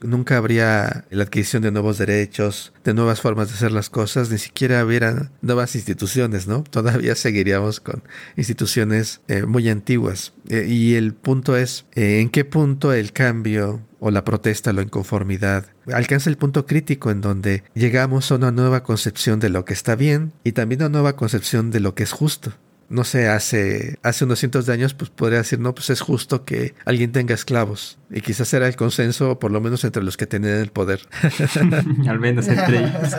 nunca 0.00 0.36
habría 0.36 1.04
la 1.10 1.24
adquisición 1.24 1.62
de 1.62 1.70
nuevos 1.70 1.98
derechos, 1.98 2.72
de 2.84 2.94
nuevas 2.94 3.20
formas 3.20 3.48
de 3.48 3.54
hacer 3.54 3.72
las 3.72 3.90
cosas, 3.90 4.30
ni 4.30 4.38
siquiera 4.38 4.84
hubiera 4.84 5.30
nuevas 5.42 5.74
instituciones, 5.74 6.46
¿no? 6.46 6.64
Todavía 6.70 7.14
seguiríamos 7.14 7.80
con 7.80 8.02
instituciones 8.36 9.20
eh, 9.28 9.44
muy 9.44 9.68
antiguas. 9.68 10.32
Eh, 10.48 10.66
y 10.68 10.94
el 10.94 11.14
punto 11.14 11.56
es, 11.56 11.86
eh, 11.94 12.20
¿en 12.20 12.30
qué 12.30 12.44
punto 12.44 12.92
el 12.92 13.12
cambio 13.12 13.82
o 13.98 14.10
la 14.10 14.24
protesta, 14.24 14.72
la 14.72 14.82
inconformidad, 14.82 15.66
alcanza 15.92 16.30
el 16.30 16.36
punto 16.36 16.66
crítico 16.66 17.10
en 17.10 17.20
donde 17.20 17.64
llegamos 17.74 18.30
a 18.30 18.36
una 18.36 18.50
nueva 18.50 18.82
concepción 18.82 19.40
de 19.40 19.48
lo 19.48 19.64
que 19.64 19.72
está 19.72 19.96
bien 19.96 20.32
y 20.44 20.52
también 20.52 20.82
a 20.82 20.86
una 20.86 20.98
nueva 20.98 21.16
concepción 21.16 21.70
de 21.70 21.80
lo 21.80 21.94
que 21.94 22.02
es 22.02 22.12
justo? 22.12 22.52
No 22.88 23.04
sé, 23.04 23.28
hace, 23.28 23.98
hace 24.02 24.24
unos 24.24 24.38
cientos 24.38 24.66
de 24.66 24.72
años, 24.72 24.94
pues 24.94 25.10
podría 25.10 25.38
decir, 25.38 25.58
no, 25.58 25.74
pues 25.74 25.90
es 25.90 26.00
justo 26.00 26.44
que 26.44 26.74
alguien 26.84 27.12
tenga 27.12 27.34
esclavos. 27.34 27.98
Y 28.10 28.20
quizás 28.20 28.52
era 28.54 28.68
el 28.68 28.76
consenso, 28.76 29.38
por 29.38 29.50
lo 29.50 29.60
menos 29.60 29.84
entre 29.84 30.02
los 30.02 30.16
que 30.16 30.26
tenían 30.26 30.54
el 30.58 30.70
poder. 30.70 31.00
Al 32.08 32.20
menos 32.20 32.46
entre 32.48 32.78
ellos. 32.78 33.16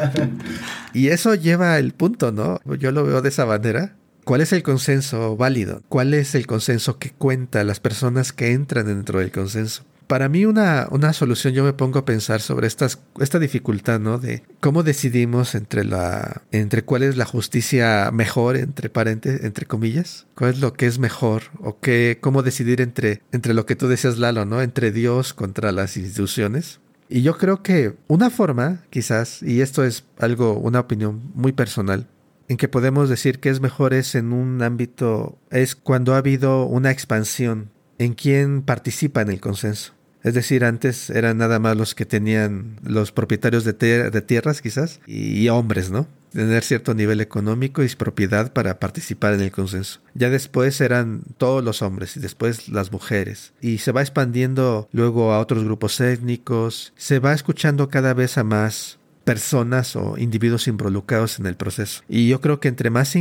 y 0.94 1.10
eso 1.10 1.36
lleva 1.36 1.78
el 1.78 1.94
punto, 1.94 2.32
¿no? 2.32 2.60
Yo 2.78 2.92
lo 2.92 3.04
veo 3.04 3.22
de 3.22 3.30
esa 3.30 3.46
manera. 3.46 3.96
¿Cuál 4.24 4.42
es 4.42 4.52
el 4.52 4.62
consenso 4.62 5.38
válido? 5.38 5.82
¿Cuál 5.88 6.14
es 6.14 6.36
el 6.36 6.48
consenso 6.48 7.00
que 7.00 7.12
cuenta 7.12 7.64
las 7.64 7.80
personas 7.80 8.34
que 8.34 8.52
entran 8.52 8.86
dentro 8.86 9.20
del 9.20 9.32
consenso? 9.32 9.84
Para 10.08 10.30
mí 10.30 10.46
una, 10.46 10.88
una 10.92 11.14
solución 11.14 11.54
yo 11.54 11.64
me 11.64 11.74
pongo 11.74 12.00
a 12.00 12.06
pensar 12.06 12.42
sobre 12.42 12.68
estas, 12.68 13.00
esta 13.20 13.40
dificultad, 13.40 14.00
¿no? 14.00 14.18
De 14.18 14.44
cómo 14.60 14.84
decidimos 14.84 15.54
entre 15.54 15.84
la 15.84 16.42
entre 16.52 16.84
cuál 16.84 17.04
es 17.04 17.18
la 17.18 17.26
justicia 17.26 18.10
mejor 18.12 18.58
entre 18.58 18.90
paréntesis, 18.90 19.44
entre 19.44 19.66
comillas, 19.66 20.26
cuál 20.36 20.52
es 20.52 20.60
lo 20.60 20.74
que 20.74 20.88
es 20.88 20.98
mejor 20.98 21.44
o 21.60 21.80
qué 21.80 22.18
cómo 22.22 22.42
decidir 22.42 22.82
entre 22.82 23.22
entre 23.32 23.54
lo 23.54 23.66
que 23.66 23.76
tú 23.76 23.88
decías 23.88 24.18
Lalo, 24.18 24.46
¿no? 24.46 24.62
Entre 24.62 24.92
Dios 24.92 25.34
contra 25.34 25.72
las 25.72 25.98
instituciones. 25.98 26.80
Y 27.10 27.22
yo 27.22 27.38
creo 27.38 27.64
que 27.64 27.96
una 28.08 28.30
forma, 28.30 28.84
quizás, 28.90 29.42
y 29.42 29.62
esto 29.62 29.86
es 29.86 30.04
algo, 30.20 30.58
una 30.58 30.82
opinión 30.82 31.32
muy 31.36 31.54
personal, 31.54 32.08
en 32.50 32.58
que 32.58 32.68
podemos 32.68 33.08
decir 33.10 33.40
que 33.40 33.50
es 33.50 33.62
mejor 33.62 33.94
es 33.94 34.16
en 34.16 34.34
un 34.34 34.62
ámbito, 34.62 35.38
es 35.50 35.76
cuando 35.76 36.14
ha 36.14 36.18
habido 36.18 36.66
una 36.66 36.92
expansión 36.92 37.72
en 37.98 38.14
quien 38.14 38.62
participa 38.62 39.22
en 39.22 39.30
el 39.30 39.40
consenso. 39.40 39.97
Es 40.28 40.34
decir, 40.34 40.66
antes 40.66 41.10
eran 41.10 41.38
nada 41.38 41.58
más 41.58 41.78
los 41.78 41.96
que 41.96 42.06
tenían 42.06 42.76
los 42.84 43.14
propietarios 43.14 43.64
de, 43.64 43.72
de 43.72 44.22
tierras 44.22 44.62
quizás 44.62 45.00
y 45.08 45.48
hombres, 45.48 45.90
¿no? 45.90 46.06
Tener 46.34 46.66
cierto 46.66 46.94
nivel 46.94 47.22
económico 47.22 47.82
y 47.82 47.88
propiedad 47.96 48.52
para 48.52 48.78
participar 48.78 49.34
en 49.36 49.40
el 49.40 49.52
consenso. 49.52 50.02
Ya 50.16 50.30
después 50.30 50.82
eran 50.82 51.22
todos 51.38 51.64
los 51.64 51.82
hombres 51.82 52.18
y 52.18 52.20
después 52.20 52.68
las 52.68 52.92
mujeres. 52.92 53.54
Y 53.62 53.78
se 53.78 53.94
va 53.94 54.02
expandiendo 54.02 54.90
luego 54.92 55.32
a 55.32 55.40
otros 55.40 55.64
grupos 55.64 56.02
étnicos. 56.02 56.92
Se 56.98 57.20
va 57.20 57.32
escuchando 57.32 57.88
cada 57.88 58.14
vez 58.14 58.38
a 58.38 58.44
más 58.44 58.97
personas 59.28 59.98
o 59.98 60.18
individuos 60.18 60.70
involucrados 60.70 61.38
en 61.38 61.48
el 61.48 61.58
proceso. 61.58 62.02
Y 62.08 62.30
yo 62.30 62.40
creo 62.40 62.62
que 62.62 62.70
entre 62.70 62.90
más 62.90 63.14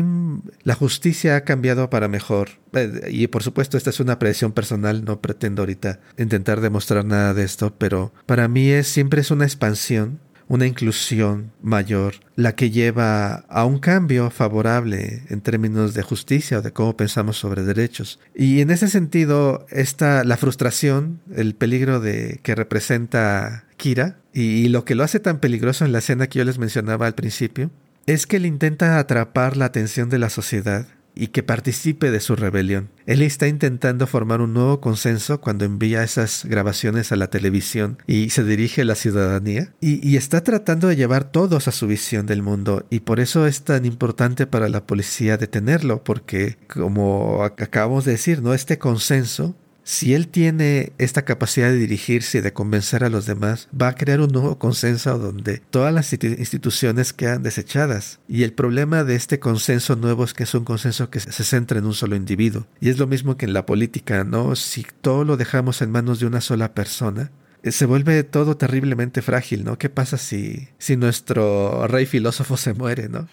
la 0.62 0.77
justicia 0.77 1.35
ha 1.35 1.40
cambiado 1.40 1.90
para 1.90 2.07
mejor, 2.07 2.51
eh, 2.75 3.09
y 3.11 3.27
por 3.27 3.42
supuesto 3.42 3.77
esta 3.77 3.90
es 3.90 3.99
una 3.99 4.21
predicción 4.21 4.53
personal, 4.53 5.05
no 5.05 5.21
pretendo 5.21 5.62
ahorita 5.62 5.99
intentar 6.16 6.61
demostrar 6.61 7.05
nada 7.05 7.35
de 7.35 7.42
esto, 7.42 7.75
pero 7.77 8.12
para 8.25 8.47
mí 8.47 8.69
es 8.69 8.87
siempre 8.87 9.21
es 9.21 9.33
una 9.33 9.47
expansión 9.47 10.21
una 10.48 10.66
inclusión 10.66 11.52
mayor, 11.62 12.14
la 12.37 12.54
que 12.54 12.70
lleva 12.70 13.44
a 13.48 13.64
un 13.64 13.78
cambio 13.78 14.30
favorable 14.30 15.22
en 15.28 15.40
términos 15.40 15.94
de 15.94 16.02
justicia 16.02 16.59
o 16.59 16.62
de 16.62 16.72
cómo 16.72 16.96
pensamos 16.96 17.37
sobre 17.37 17.64
derechos. 17.64 18.20
Y 18.35 18.61
en 18.61 18.70
ese 18.70 18.88
sentido, 18.88 19.66
esta, 19.70 20.24
la 20.24 20.37
frustración, 20.37 21.20
el 21.35 21.54
peligro 21.54 22.00
de 22.00 22.40
que 22.42 22.54
representa 22.54 23.64
Kira, 23.76 24.18
y 24.32 24.68
lo 24.68 24.85
que 24.85 24.94
lo 24.94 25.02
hace 25.02 25.18
tan 25.18 25.38
peligroso 25.38 25.85
en 25.85 25.92
la 25.92 25.98
escena 25.98 26.26
que 26.26 26.38
yo 26.38 26.44
les 26.44 26.59
mencionaba 26.59 27.06
al 27.06 27.14
principio, 27.14 27.70
es 28.06 28.26
que 28.26 28.37
él 28.37 28.46
intenta 28.46 28.98
atrapar 28.98 29.56
la 29.56 29.64
atención 29.64 30.11
de 30.11 30.18
la 30.18 30.30
sociedad 30.30 30.87
y 31.16 31.29
que 31.29 31.42
participe 31.42 32.11
de 32.11 32.20
su 32.20 32.37
rebelión. 32.37 32.90
Él 33.07 33.22
está 33.22 33.48
intentando 33.48 34.07
formar 34.07 34.40
un 34.40 34.52
nuevo 34.52 34.81
consenso 34.81 35.40
cuando 35.40 35.64
envía 35.64 36.05
esas 36.05 36.44
grabaciones 36.44 37.11
a 37.11 37.16
la 37.16 37.29
televisión 37.29 37.98
y 38.07 38.31
se 38.31 38.44
dirige 38.44 38.83
a 38.83 38.85
la 38.85 38.94
ciudadanía 38.94 39.72
y, 39.81 40.16
está 40.16 40.42
tratando 40.42 40.88
de 40.88 40.96
llevar 40.96 41.31
todos 41.31 41.68
a 41.68 41.72
su 41.72 41.87
visión 41.87 42.26
del 42.26 42.42
mundo 42.42 42.87
y 42.90 43.00
por 43.00 43.20
eso 43.20 43.46
es 43.46 43.62
tan 43.62 43.85
importante 43.85 44.46
para 44.46 44.68
la 44.68 44.87
policía 44.87 45.37
detenerlo 45.37 46.02
porque 46.02 46.57
como 46.68 47.44
acabamos 47.44 48.05
de 48.05 48.12
decir, 48.12 48.42
¿no? 48.42 48.55
Este 48.55 48.79
consenso 48.79 49.55
si 49.87 50.14
él 50.14 50.27
tiene 50.27 50.92
esta 50.99 51.25
capacidad 51.25 51.68
de 51.68 51.77
dirigirse 51.77 52.38
y 52.38 52.40
de 52.40 52.53
convencer 52.53 53.05
a 53.05 53.09
los 53.09 53.25
demás, 53.25 53.68
va 53.70 53.87
a 53.87 53.94
crear 53.94 54.20
un 54.20 54.33
nuevo 54.33 54.59
consenso 54.59 55.16
donde 55.16 55.62
todas 55.70 55.94
las 55.94 56.12
instituciones 56.12 57.12
quedan 57.12 57.44
desechadas. 57.44 58.18
Y 58.27 58.42
el 58.42 58.53
problema 58.53 59.05
de 59.05 59.14
este 59.14 59.38
consenso 59.38 59.94
nuevo 59.94 60.25
es 60.25 60.35
que 60.35 60.42
es 60.42 60.53
un 60.57 60.64
consenso 60.64 61.09
que 61.09 61.20
se 61.20 61.44
centra 61.44 61.79
en 61.79 61.87
un 61.87 61.94
solo 61.94 62.16
individuo. 62.16 62.66
Y 62.81 62.88
es 62.88 62.99
lo 62.99 63.07
mismo 63.07 63.37
que 63.37 63.46
en 63.46 63.53
la 63.53 63.64
política, 63.64 64.25
¿no? 64.25 64.57
Si 64.57 64.85
todo 65.03 65.25
lo 65.25 65.37
dejamos 65.37 65.81
en 65.81 65.92
manos 65.92 66.18
de 66.18 66.27
una 66.27 66.40
sola 66.40 66.75
persona, 66.75 67.31
se 67.62 67.87
vuelve 67.87 68.23
todo 68.25 68.57
terriblemente 68.57 69.23
frágil, 69.23 69.64
¿no? 69.64 69.79
¿Qué 69.79 69.88
pasa 69.88 70.19
si, 70.19 70.69
si 70.79 70.97
nuestro 70.97 71.87
rey 71.88 72.07
filósofo 72.07 72.57
se 72.57 72.75
muere, 72.75 73.09
¿no? 73.09 73.29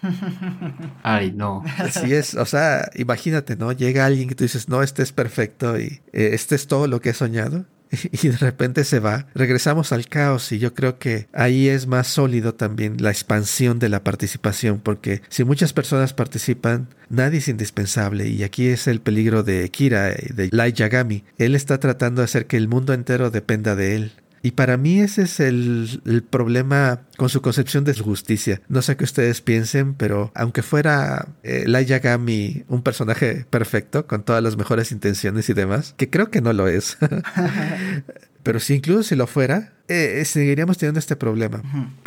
Ay, 1.02 1.32
no. 1.32 1.62
Así 1.78 2.14
es, 2.14 2.34
o 2.34 2.46
sea, 2.46 2.90
imagínate, 2.94 3.56
¿no? 3.56 3.72
Llega 3.72 4.06
alguien 4.06 4.28
que 4.28 4.34
tú 4.34 4.44
dices, 4.44 4.68
no, 4.68 4.82
este 4.82 5.02
es 5.02 5.12
perfecto 5.12 5.78
y 5.78 6.00
eh, 6.12 6.30
este 6.32 6.54
es 6.54 6.66
todo 6.66 6.86
lo 6.86 7.00
que 7.00 7.10
he 7.10 7.14
soñado 7.14 7.66
y 8.12 8.28
de 8.28 8.36
repente 8.36 8.84
se 8.84 8.98
va. 8.98 9.26
Regresamos 9.34 9.92
al 9.92 10.08
caos 10.08 10.52
y 10.52 10.58
yo 10.58 10.74
creo 10.74 10.98
que 10.98 11.28
ahí 11.32 11.68
es 11.68 11.86
más 11.86 12.06
sólido 12.06 12.54
también 12.54 13.02
la 13.02 13.10
expansión 13.10 13.78
de 13.78 13.88
la 13.88 14.04
participación, 14.04 14.80
porque 14.80 15.22
si 15.28 15.44
muchas 15.44 15.72
personas 15.72 16.12
participan, 16.12 16.88
nadie 17.08 17.38
es 17.38 17.48
indispensable 17.48 18.28
y 18.28 18.42
aquí 18.42 18.68
es 18.68 18.86
el 18.86 19.00
peligro 19.00 19.42
de 19.42 19.68
Kira, 19.70 20.10
de 20.10 20.48
Light 20.52 20.76
Yagami. 20.76 21.24
Él 21.38 21.54
está 21.54 21.78
tratando 21.78 22.20
de 22.20 22.26
hacer 22.26 22.46
que 22.46 22.56
el 22.56 22.68
mundo 22.68 22.92
entero 22.92 23.30
dependa 23.30 23.76
de 23.76 23.96
él. 23.96 24.12
Y 24.44 24.50
para 24.50 24.76
mí 24.76 25.00
ese 25.00 25.22
es 25.22 25.40
el, 25.40 26.22
problema 26.28 27.00
con 27.16 27.30
su 27.30 27.40
concepción 27.40 27.84
de 27.84 27.94
justicia. 27.94 28.60
No 28.68 28.82
sé 28.82 28.94
qué 28.94 29.04
ustedes 29.04 29.40
piensen, 29.40 29.94
pero 29.94 30.32
aunque 30.34 30.60
fuera 30.60 31.28
eh, 31.42 31.64
Yagami 31.86 32.62
un 32.68 32.82
personaje 32.82 33.46
perfecto, 33.48 34.06
con 34.06 34.22
todas 34.22 34.42
las 34.42 34.58
mejores 34.58 34.92
intenciones 34.92 35.48
y 35.48 35.54
demás, 35.54 35.94
que 35.96 36.10
creo 36.10 36.30
que 36.30 36.42
no 36.42 36.52
lo 36.52 36.68
es. 36.68 36.98
pero 38.42 38.60
si 38.60 38.74
incluso 38.74 39.02
si 39.02 39.16
lo 39.16 39.26
fuera, 39.26 39.72
eh, 39.88 40.18
eh, 40.20 40.24
seguiríamos 40.26 40.76
teniendo 40.76 40.98
este 40.98 41.16
problema. 41.16 41.62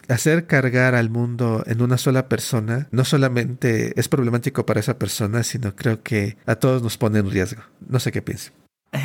Hacer 0.08 0.45
cargar 0.45 0.93
al 0.93 1.10
mundo 1.10 1.63
en 1.65 1.82
una 1.82 1.97
sola 1.97 2.30
persona 2.30 2.88
no 2.91 3.04
solamente 3.04 4.00
es 4.00 4.08
problemático 4.10 4.63
para 4.63 4.80
esa 4.80 5.00
persona, 5.00 5.41
sino 5.41 5.76
creo 5.76 6.04
que 6.04 6.38
a 6.45 6.54
todos 6.54 6.84
nos 6.84 7.00
pone 7.00 7.17
en 7.17 7.32
riesgo. 7.32 7.63
No 7.89 8.00
sé 8.00 8.12
qué 8.12 8.21
piensen. 8.21 8.54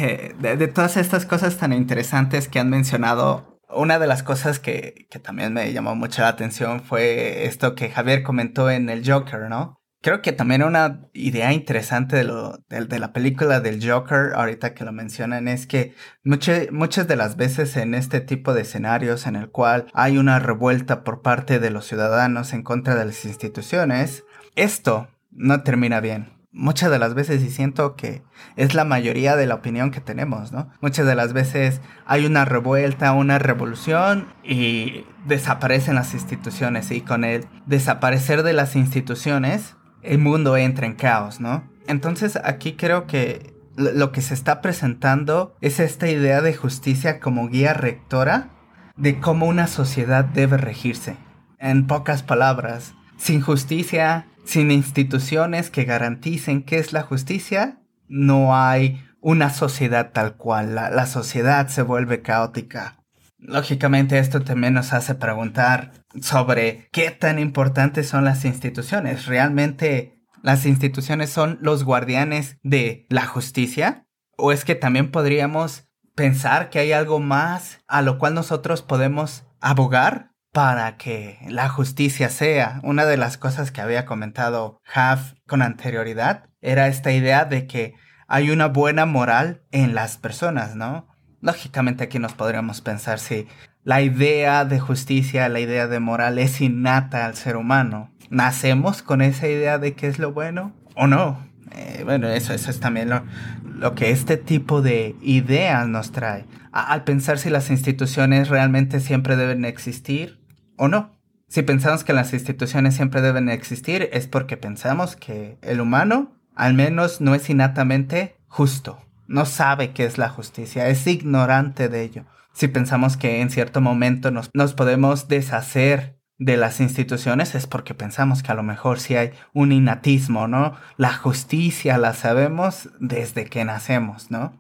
Eh, 0.01 0.35
de, 0.39 0.69
todas 0.69 0.97
estas 0.97 1.27
cosas 1.27 1.57
tan 1.57 1.73
interesantes 1.73 2.49
que 2.49 2.59
han 2.59 2.71
mencionado, 2.71 3.61
una 3.69 3.99
de 3.99 4.07
las 4.07 4.23
cosas 4.23 4.59
que, 4.59 5.07
también 5.23 5.53
me 5.53 5.73
llamó 5.73 5.95
mucho 5.95 6.23
la 6.23 6.29
atención 6.29 6.83
fue 6.83 7.47
esto 7.47 7.75
que 7.75 7.91
Javier 7.91 8.23
comentó 8.23 8.71
en 8.71 8.89
el 8.89 9.09
Joker, 9.09 9.49
¿no? 9.49 9.81
Creo 10.01 10.21
que 10.21 10.33
también 10.33 10.65
una 10.65 11.09
idea 11.13 11.53
interesante 11.53 12.17
de, 12.17 12.99
la 12.99 13.13
película 13.13 13.61
del 13.61 13.89
Joker, 13.89 14.33
ahorita 14.35 14.75
que 14.75 14.85
lo 14.85 14.91
mencionan, 14.91 15.47
es 15.47 15.69
que 15.69 15.95
muchas 16.25 17.07
de 17.07 17.17
las 17.17 17.37
veces 17.37 17.77
en 17.77 17.95
este 17.95 18.21
tipo 18.21 18.53
de 18.53 18.63
escenarios 18.63 19.29
en 19.29 19.37
el 19.37 19.51
cual 19.51 19.87
hay 19.95 20.19
una 20.19 20.41
revuelta 20.41 21.05
por 21.05 21.23
parte 21.23 21.61
de 21.61 21.71
los 21.71 21.87
ciudadanos 21.87 22.53
en 22.53 22.65
contra 22.65 22.97
de 22.97 23.05
las 23.05 23.25
instituciones, 23.25 24.25
esto 24.57 25.09
no 25.31 25.63
termina 25.63 26.01
bien 26.01 26.42
muchas 26.53 26.91
de 26.91 26.99
las 26.99 27.15
veces, 27.15 27.43
y 27.43 27.51
siento 27.51 27.97
que 27.97 28.23
es 28.57 28.75
la 28.75 28.85
mayoría 28.85 29.37
de 29.37 29.47
la 29.47 29.55
opinión 29.55 29.91
que 29.91 30.01
tenemos, 30.01 30.53
¿no? 30.53 30.71
Muchas 30.81 31.07
de 31.07 31.15
las 31.15 31.33
veces 31.33 31.81
hay 32.07 32.27
una 32.27 32.45
revuelta, 32.45 33.13
una 33.13 33.39
revolución 33.39 34.33
y 34.45 35.07
desaparecen 35.27 35.95
las 35.95 36.15
instituciones 36.15 36.91
y 36.91 37.01
con 37.01 37.25
el 37.25 37.47
desaparecer 37.67 38.43
de 38.43 38.53
las 38.53 38.77
instituciones, 38.77 39.77
el 40.03 40.19
mundo 40.19 40.57
entra 40.57 40.87
en 40.87 40.95
caos, 40.95 41.41
¿no? 41.41 41.65
Entonces 41.87 42.39
aquí 42.45 42.75
creo 42.75 43.07
que 43.07 43.55
lo 43.77 44.13
que 44.13 44.21
se 44.21 44.35
está 44.35 44.61
presentando 44.61 45.57
es 45.61 45.81
esta 45.81 46.09
idea 46.09 46.43
de 46.43 46.55
justicia 46.55 47.21
como 47.21 47.49
guía 47.49 47.73
rectora 47.73 48.51
de 48.97 49.19
cómo 49.19 49.47
una 49.47 49.67
sociedad 49.67 50.25
debe 50.25 50.59
regirse. 50.59 51.17
En 51.59 51.87
pocas 51.87 52.23
palabras, 52.23 52.95
sin 53.17 53.41
justicia 53.41 54.27
sin 54.45 54.71
instituciones 54.71 55.71
que 55.71 55.85
garanticen 55.85 56.63
qué 56.63 56.79
es 56.79 56.93
la 56.93 57.03
justicia, 57.03 57.81
no 58.09 58.57
hay 58.57 59.03
una 59.21 59.51
sociedad 59.51 60.11
tal 60.13 60.37
cual. 60.37 60.75
La, 60.75 61.07
sociedad 61.07 61.69
se 61.69 61.83
vuelve 61.83 62.23
caótica. 62.23 62.99
Lógicamente 63.39 64.19
esto 64.19 64.43
también 64.43 64.75
nos 64.75 64.93
hace 64.93 65.15
preguntar 65.15 65.93
sobre 66.21 66.89
qué 66.93 67.11
tan 67.11 67.39
importantes 67.39 68.09
son 68.09 68.25
las 68.25 68.45
instituciones. 68.45 69.27
¿Realmente 69.27 70.23
las 70.43 70.67
instituciones 70.67 71.31
son 71.31 71.59
los 71.61 71.85
guardianes 71.85 72.59
de 72.63 73.07
la 73.09 73.27
justicia? 73.27 74.07
¿O 74.37 74.53
es 74.53 74.65
que 74.65 74.75
también 74.75 75.11
podríamos 75.11 75.89
pensar 76.15 76.69
que 76.69 76.81
hay 76.81 76.93
algo 76.93 77.21
más 77.21 77.81
a 77.87 78.03
lo 78.03 78.19
cual 78.19 78.35
nosotros 78.35 78.83
podemos 78.83 79.45
abogar? 79.61 80.32
Para 80.53 80.99
que 80.99 81.39
la 81.49 81.69
justicia 81.69 82.29
sea. 82.29 82.81
Una 82.85 83.07
de 83.07 83.17
las 83.17 83.39
cosas 83.39 83.73
que 83.73 83.81
había 83.81 84.05
comentado 84.05 84.81
Half 84.95 85.33
con 85.47 85.63
anterioridad 85.63 86.51
era 86.61 86.87
esta 86.87 87.11
idea 87.11 87.47
de 87.47 87.67
que 87.67 87.95
hay 88.29 88.51
una 88.51 88.69
buena 88.69 89.07
moral 89.07 89.63
en 89.73 89.95
las 89.95 90.19
personas, 90.19 90.77
¿no? 90.77 91.09
Lógicamente 91.41 92.05
aquí 92.05 92.19
nos 92.19 92.35
podríamos 92.35 92.81
pensar 92.83 93.19
si 93.19 93.49
la 93.83 94.01
idea 94.03 94.65
de 94.65 94.79
justicia, 94.79 95.49
la 95.49 95.59
idea 95.59 95.89
de 95.89 95.99
moral 95.99 96.39
es 96.39 96.61
innata 96.61 97.27
al 97.27 97.35
ser 97.35 97.57
humano. 97.57 98.13
¿Nacemos 98.31 99.03
con 99.03 99.23
esa 99.23 99.49
idea 99.49 99.79
de 99.79 99.95
qué 99.95 100.07
es 100.07 100.19
lo 100.19 100.33
bueno 100.33 100.73
o 100.95 101.07
no? 101.07 101.45
Eh, 101.73 102.03
bueno, 102.05 102.29
eso, 102.29 102.53
eso 102.53 102.71
es 102.71 102.79
también 102.79 103.09
lo, 103.09 103.25
lo, 103.65 103.95
que 103.95 104.11
este 104.11 104.37
tipo 104.37 104.83
de 104.83 105.17
ideas 105.23 105.89
nos 105.89 106.13
trae. 106.13 106.45
al 106.71 107.05
pensar 107.05 107.39
si 107.39 107.51
las 107.51 107.71
instituciones 107.71 108.49
realmente 108.49 109.01
siempre 109.01 109.37
deben 109.37 109.65
existir, 109.65 110.42
o 110.83 110.89
no. 110.89 111.13
Si 111.47 111.63
pensamos 111.63 112.03
que 112.03 112.13
las 112.13 112.33
instituciones 112.33 112.97
siempre 112.97 113.23
deben 113.23 113.49
existir, 113.49 114.09
es 114.13 114.27
porque 114.27 114.57
pensamos 114.57 115.15
que 115.15 115.57
el 115.63 115.81
humano, 115.81 116.33
al 116.57 116.75
menos, 116.75 117.21
no 117.21 117.37
es 117.37 117.49
innatamente 117.49 118.35
justo. 118.49 118.99
no 119.29 119.47
sabe 119.47 119.93
qué 119.93 120.05
es 120.05 120.19
la 120.19 120.29
justicia, 120.29 120.89
es 120.89 121.07
ignorante 121.07 121.89
de 121.89 122.03
ello. 122.03 122.25
Si 122.53 122.67
pensamos 122.67 123.17
que 123.17 123.41
en 123.41 123.51
cierto 123.51 123.81
momento 123.81 124.33
nos, 124.33 124.51
podemos 124.75 125.29
deshacer 125.29 126.19
de 126.39 126.57
las 126.57 126.81
instituciones 126.81 127.55
es 127.55 127.69
porque 127.69 127.95
pensamos 127.95 128.43
que 128.43 128.51
a 128.51 128.57
lo 128.57 128.65
mejor 128.65 128.99
sí 128.99 129.15
hay 129.15 129.31
un 129.55 129.71
innatismo, 129.71 130.49
¿no? 130.49 130.75
La 130.97 131.13
justicia 131.15 131.97
la 131.97 132.13
sabemos 132.13 132.91
desde 132.99 133.45
que 133.45 133.65
nacemos, 133.65 134.33
¿no? 134.33 134.53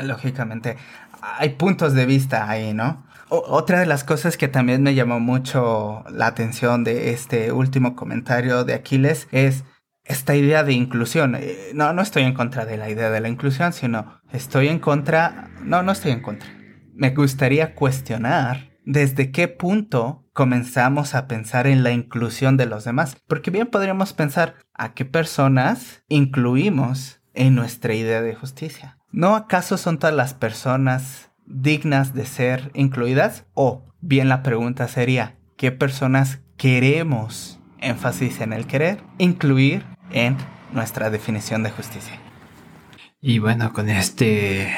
Lógicamente, 0.00 0.76
hay 1.20 1.50
puntos 1.50 1.92
de 1.92 2.06
vista 2.06 2.48
ahí, 2.48 2.72
¿no? 2.72 3.05
Otra 3.28 3.80
de 3.80 3.86
las 3.86 4.04
cosas 4.04 4.36
que 4.36 4.48
también 4.48 4.82
me 4.82 4.94
llamó 4.94 5.20
mucho 5.20 6.04
la 6.10 6.26
atención 6.26 6.84
de 6.84 7.10
este 7.10 7.52
último 7.52 7.96
comentario 7.96 8.64
de 8.64 8.74
Aquiles 8.74 9.28
es 9.32 9.64
esta 10.04 10.36
idea 10.36 10.62
de 10.62 10.72
inclusión. 10.72 11.34
Eh, 11.34 11.70
no, 11.74 11.92
no 11.92 12.02
estoy 12.02 12.22
en 12.22 12.34
contra 12.34 12.64
de 12.64 12.76
la 12.76 12.88
idea 12.88 13.10
de 13.10 13.20
la 13.20 13.28
inclusión, 13.28 13.72
sino 13.72 14.20
estoy 14.32 14.68
en 14.68 14.78
contra, 14.78 15.50
no, 15.62 15.82
no 15.82 15.92
estoy 15.92 16.12
en 16.12 16.22
contra. 16.22 16.48
Me 16.94 17.10
gustaría 17.10 17.74
cuestionar 17.74 18.70
desde 18.84 19.32
qué 19.32 19.48
punto 19.48 20.24
comenzamos 20.32 21.14
a 21.14 21.26
pensar 21.26 21.66
en 21.66 21.82
la 21.82 21.90
inclusión 21.90 22.56
de 22.56 22.66
los 22.66 22.84
demás. 22.84 23.16
Porque 23.26 23.50
bien 23.50 23.66
podríamos 23.66 24.12
pensar 24.12 24.54
a 24.74 24.94
qué 24.94 25.04
personas 25.04 26.04
incluimos 26.08 27.20
en 27.34 27.54
nuestra 27.54 27.94
idea 27.94 28.22
de 28.22 28.34
justicia. 28.34 28.98
¿No 29.10 29.34
acaso 29.34 29.76
son 29.76 29.98
todas 29.98 30.14
las 30.14 30.34
personas 30.34 31.25
dignas 31.46 32.14
de 32.14 32.26
ser 32.26 32.70
incluidas? 32.74 33.46
O 33.54 33.84
bien 34.00 34.28
la 34.28 34.42
pregunta 34.42 34.88
sería, 34.88 35.36
¿qué 35.56 35.72
personas 35.72 36.40
queremos, 36.56 37.58
énfasis 37.80 38.40
en 38.40 38.52
el 38.52 38.66
querer, 38.66 39.02
incluir 39.18 39.84
en 40.12 40.36
nuestra 40.72 41.10
definición 41.10 41.62
de 41.62 41.70
justicia? 41.70 42.18
Y 43.20 43.38
bueno, 43.38 43.72
con 43.72 43.88
este, 43.88 44.68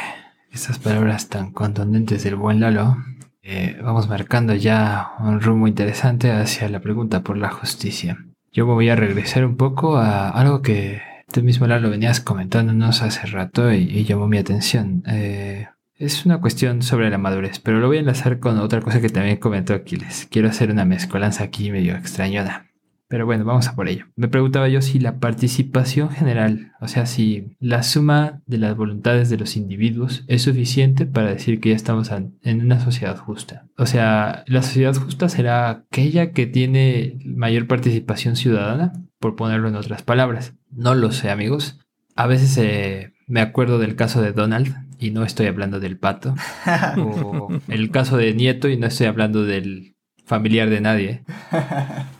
estas 0.50 0.78
palabras 0.78 1.28
tan 1.28 1.52
contundentes 1.52 2.24
del 2.24 2.36
buen 2.36 2.60
Lalo, 2.60 2.96
eh, 3.42 3.78
vamos 3.82 4.08
marcando 4.08 4.54
ya 4.54 5.12
un 5.20 5.40
rumbo 5.40 5.68
interesante 5.68 6.30
hacia 6.30 6.68
la 6.68 6.80
pregunta 6.80 7.22
por 7.22 7.36
la 7.36 7.50
justicia. 7.50 8.18
Yo 8.52 8.66
voy 8.66 8.88
a 8.88 8.96
regresar 8.96 9.44
un 9.44 9.56
poco 9.56 9.96
a 9.96 10.30
algo 10.30 10.62
que 10.62 11.00
tú 11.32 11.42
mismo 11.42 11.66
lo 11.66 11.90
venías 11.90 12.20
comentándonos 12.20 13.02
hace 13.02 13.26
rato 13.26 13.72
y, 13.72 14.04
llamó 14.04 14.28
mi 14.28 14.38
atención. 14.38 15.02
Eh, 15.06 15.68
es 15.98 16.24
una 16.24 16.40
cuestión 16.40 16.82
sobre 16.82 17.10
la 17.10 17.18
madurez, 17.18 17.58
pero 17.58 17.80
lo 17.80 17.88
voy 17.88 17.96
a 17.96 18.00
enlazar 18.00 18.38
con 18.38 18.58
otra 18.58 18.80
cosa 18.80 19.00
que 19.00 19.08
también 19.08 19.36
comentó 19.38 19.74
Aquiles. 19.74 20.28
Quiero 20.30 20.48
hacer 20.48 20.70
una 20.70 20.84
mezcolanza 20.84 21.44
aquí 21.44 21.70
medio 21.70 21.96
extrañona. 21.96 22.66
Pero 23.08 23.24
bueno, 23.24 23.44
vamos 23.46 23.66
a 23.68 23.74
por 23.74 23.88
ello. 23.88 24.04
Me 24.16 24.28
preguntaba 24.28 24.68
yo 24.68 24.82
si 24.82 24.98
la 24.98 25.18
participación 25.18 26.10
general, 26.10 26.72
o 26.78 26.88
sea, 26.88 27.06
si 27.06 27.56
la 27.58 27.82
suma 27.82 28.42
de 28.46 28.58
las 28.58 28.76
voluntades 28.76 29.30
de 29.30 29.38
los 29.38 29.56
individuos 29.56 30.24
es 30.28 30.42
suficiente 30.42 31.06
para 31.06 31.30
decir 31.30 31.58
que 31.58 31.70
ya 31.70 31.76
estamos 31.76 32.10
en 32.10 32.60
una 32.60 32.80
sociedad 32.80 33.16
justa. 33.16 33.66
O 33.78 33.86
sea, 33.86 34.44
la 34.46 34.62
sociedad 34.62 34.94
justa 34.94 35.30
será 35.30 35.70
aquella 35.70 36.32
que 36.32 36.46
tiene 36.46 37.18
mayor 37.24 37.66
participación 37.66 38.36
ciudadana, 38.36 38.92
por 39.18 39.36
ponerlo 39.36 39.68
en 39.68 39.76
otras 39.76 40.02
palabras. 40.02 40.54
No 40.70 40.94
lo 40.94 41.10
sé, 41.10 41.30
amigos. 41.30 41.80
A 42.14 42.26
veces 42.26 42.56
eh, 42.58 43.14
me 43.26 43.40
acuerdo 43.40 43.78
del 43.78 43.96
caso 43.96 44.20
de 44.20 44.32
Donald, 44.32 44.87
y 44.98 45.10
no 45.10 45.24
estoy 45.24 45.46
hablando 45.46 45.80
del 45.80 45.98
pato, 45.98 46.34
o 46.98 47.48
el 47.68 47.90
caso 47.90 48.16
de 48.16 48.34
Nieto, 48.34 48.68
y 48.68 48.76
no 48.76 48.86
estoy 48.86 49.06
hablando 49.06 49.44
del 49.44 49.94
familiar 50.24 50.70
de 50.70 50.80
nadie. 50.80 51.22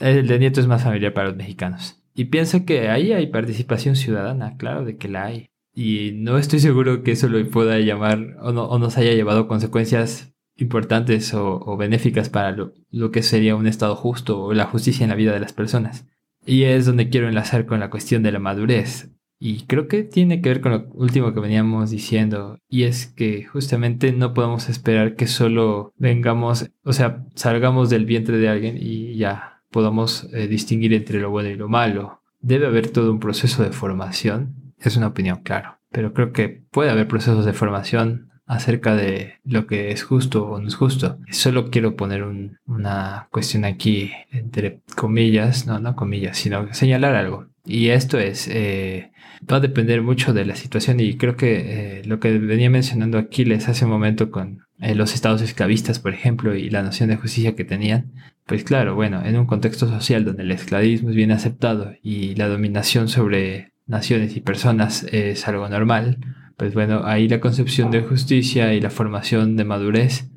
El 0.01 0.27
de 0.27 0.39
Nieto 0.39 0.61
es 0.61 0.67
más 0.67 0.83
familiar 0.83 1.13
para 1.13 1.29
los 1.29 1.37
mexicanos. 1.37 2.03
Y 2.15 2.27
pienso 2.27 2.65
que 2.65 2.89
ahí 2.89 3.13
hay 3.13 3.29
participación 3.29 3.95
ciudadana, 3.95 4.57
claro 4.57 4.85
de 4.85 4.97
que 4.97 5.09
la 5.09 5.27
hay. 5.27 5.51
Y 5.75 6.11
no 6.15 6.39
estoy 6.39 6.59
seguro 6.59 7.05
que 7.05 7.13
eso 7.13 7.29
lo 7.29 7.49
pueda 7.49 7.79
llamar 7.79 8.37
o, 8.41 8.51
no, 8.51 8.65
o 8.65 8.79
nos 8.81 8.99
haya 8.99 9.13
llevado 9.13 9.47
consecuencias 9.47 10.35
importantes 10.57 11.33
o, 11.35 11.77
benéficas 11.77 12.31
para 12.31 12.51
lo, 12.51 12.73
lo, 12.91 13.13
que 13.13 13.23
sería 13.23 13.55
un 13.55 13.69
Estado 13.69 13.95
justo 13.95 14.43
o 14.43 14.55
la 14.55 14.65
justicia 14.65 15.05
en 15.05 15.11
la 15.11 15.17
vida 15.17 15.33
de 15.33 15.39
las 15.39 15.53
personas. 15.53 16.09
Y 16.45 16.65
es 16.65 16.87
donde 16.87 17.11
quiero 17.11 17.29
enlazar 17.29 17.67
con 17.67 17.79
la 17.79 17.91
cuestión 17.91 18.25
de 18.25 18.33
la 18.33 18.41
madurez. 18.41 19.11
Y 19.41 19.67
creo 19.67 19.87
que 19.87 20.03
tiene 20.03 20.41
que 20.41 20.49
ver 20.49 20.61
con 20.61 20.73
lo 20.73 20.89
último 20.95 21.33
que 21.33 21.41
veníamos 21.41 21.91
diciendo, 21.91 22.59
y 22.69 22.83
es 22.85 23.07
que 23.07 23.45
justamente 23.45 24.13
no 24.13 24.35
podemos 24.35 24.69
esperar 24.69 25.15
que 25.15 25.29
solo 25.29 25.93
vengamos, 25.97 26.71
o 26.83 26.93
sea, 26.93 27.25
salgamos 27.35 27.89
del 27.89 28.05
vientre 28.05 28.39
de 28.39 28.49
alguien 28.49 28.77
y 28.81 29.17
ya 29.17 29.61
podamos 29.71 30.29
eh, 30.33 30.49
distinguir 30.49 30.93
entre 30.93 31.21
lo 31.21 31.31
bueno 31.31 31.51
y 31.51 31.55
lo 31.55 31.69
malo. 31.69 32.23
Debe 32.41 32.67
haber 32.67 32.91
todo 32.91 33.13
un 33.13 33.21
proceso 33.21 33.63
de 33.63 33.71
formación, 33.71 34.75
es 34.81 34.97
una 34.97 35.09
opinión, 35.09 35.41
claro, 35.45 35.79
pero 35.91 36.13
creo 36.13 36.33
que 36.33 36.63
puede 36.71 36.91
haber 36.91 37.07
procesos 37.07 37.45
de 37.45 37.53
formación 37.53 38.29
acerca 38.49 38.97
de 38.97 39.35
lo 39.45 39.67
que 39.67 39.91
es 39.93 40.03
justo 40.03 40.49
o 40.49 40.59
no 40.59 40.67
es 40.67 40.75
justo. 40.75 41.19
Solo 41.31 41.71
quiero 41.71 41.97
poner 41.97 42.25
una 42.67 43.29
cuestión 43.31 43.65
aquí 43.65 44.11
entre 44.33 44.81
comillas, 44.97 45.67
no, 45.67 45.79
no 45.79 45.95
comillas, 45.95 46.39
sino 46.39 46.73
señalar 46.73 47.15
algo. 47.15 47.47
Y 47.65 47.91
esto 47.91 48.19
es, 48.19 48.49
eh, 48.49 49.13
va 49.51 49.57
a 49.57 49.61
depender 49.61 50.03
mucho 50.03 50.33
de 50.33 50.45
la 50.45 50.57
situación 50.57 51.01
y 51.01 51.17
creo 51.17 51.37
que 51.37 52.01
eh, 52.01 52.03
lo 52.05 52.21
que 52.21 52.39
venía 52.39 52.71
mencionando 52.71 53.19
Aquiles 53.19 53.69
hace 53.69 53.85
un 53.85 53.91
momento 53.91 54.31
con 54.31 54.61
eh, 54.81 54.95
los 54.95 55.15
estados 55.15 55.43
esclavistas, 55.43 55.99
por 55.99 56.13
ejemplo, 56.13 56.55
y 56.55 56.71
la 56.71 56.83
noción 56.83 57.09
de 57.09 57.17
justicia 57.17 57.55
que 57.55 57.65
tenían, 57.65 58.13
pues 58.47 58.65
claro, 58.65 58.95
bueno, 58.95 59.25
en 59.25 59.37
un 59.37 59.47
contexto 59.47 59.89
social 59.89 60.25
donde 60.25 60.43
el 60.43 60.51
esclavismo 60.51 61.11
es 61.11 61.17
bien 61.17 61.33
aceptado 61.33 61.93
y 62.03 62.35
la 62.35 62.49
dominación 62.49 63.09
sobre 63.09 63.73
naciones 63.87 64.37
y 64.37 64.41
personas 64.41 65.05
es 65.13 65.47
algo 65.49 65.69
normal, 65.69 66.19
pues 66.57 66.75
bueno, 66.75 67.03
ahí 67.05 67.29
la 67.29 67.41
concepción 67.41 67.91
de 67.91 68.03
justicia 68.03 68.75
y 68.75 68.81
la 68.81 68.91
formación 68.91 69.57
de 69.57 69.65
madurez 69.65 70.31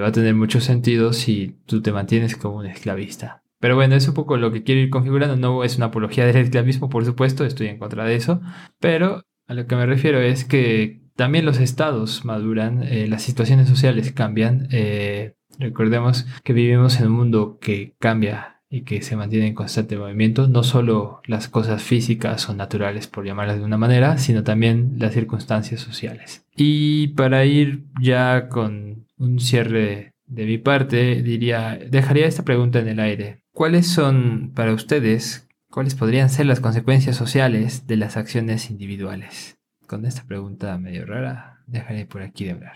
va 0.00 0.08
a 0.08 0.12
tener 0.12 0.34
mucho 0.34 0.60
sentido 0.60 1.14
si 1.14 1.56
tú 1.64 1.80
te 1.80 1.90
mantienes 1.90 2.36
como 2.36 2.56
un 2.56 2.66
esclavista. 2.66 3.43
Pero 3.64 3.76
bueno, 3.76 3.94
es 3.94 4.06
un 4.06 4.12
poco 4.12 4.36
lo 4.36 4.52
que 4.52 4.62
quiero 4.62 4.82
ir 4.82 4.90
configurando. 4.90 5.36
No 5.36 5.64
es 5.64 5.78
una 5.78 5.86
apología 5.86 6.26
del 6.26 6.36
esclavismo, 6.36 6.90
por 6.90 7.06
supuesto, 7.06 7.46
estoy 7.46 7.68
en 7.68 7.78
contra 7.78 8.04
de 8.04 8.14
eso. 8.14 8.42
Pero 8.78 9.22
a 9.46 9.54
lo 9.54 9.66
que 9.66 9.74
me 9.74 9.86
refiero 9.86 10.20
es 10.20 10.44
que 10.44 11.00
también 11.16 11.46
los 11.46 11.58
estados 11.58 12.26
maduran, 12.26 12.82
eh, 12.82 13.06
las 13.08 13.22
situaciones 13.22 13.66
sociales 13.66 14.12
cambian. 14.12 14.68
Eh, 14.70 15.36
recordemos 15.58 16.26
que 16.42 16.52
vivimos 16.52 17.00
en 17.00 17.06
un 17.06 17.12
mundo 17.14 17.56
que 17.58 17.94
cambia 17.98 18.60
y 18.68 18.82
que 18.82 19.00
se 19.00 19.16
mantiene 19.16 19.46
en 19.46 19.54
constante 19.54 19.96
movimiento, 19.96 20.46
no 20.46 20.62
solo 20.62 21.22
las 21.24 21.48
cosas 21.48 21.82
físicas 21.82 22.46
o 22.50 22.54
naturales, 22.54 23.06
por 23.06 23.24
llamarlas 23.24 23.60
de 23.60 23.64
una 23.64 23.78
manera, 23.78 24.18
sino 24.18 24.44
también 24.44 24.96
las 24.98 25.14
circunstancias 25.14 25.80
sociales. 25.80 26.44
Y 26.54 27.08
para 27.14 27.46
ir 27.46 27.86
ya 27.98 28.50
con 28.50 29.06
un 29.16 29.40
cierre 29.40 30.12
de 30.26 30.44
mi 30.44 30.58
parte, 30.58 31.22
diría, 31.22 31.78
dejaría 31.90 32.26
esta 32.26 32.44
pregunta 32.44 32.78
en 32.80 32.88
el 32.88 33.00
aire. 33.00 33.43
¿Cuáles 33.54 33.86
son 33.86 34.50
para 34.52 34.74
ustedes, 34.74 35.46
cuáles 35.70 35.94
podrían 35.94 36.28
ser 36.28 36.46
las 36.46 36.58
consecuencias 36.58 37.14
sociales 37.14 37.86
de 37.86 37.96
las 37.96 38.16
acciones 38.16 38.68
individuales? 38.68 39.58
Con 39.86 40.06
esta 40.06 40.24
pregunta 40.24 40.76
medio 40.76 41.06
rara, 41.06 41.62
dejaré 41.68 42.04
por 42.04 42.22
aquí 42.22 42.46
de 42.46 42.50
hablar. 42.50 42.74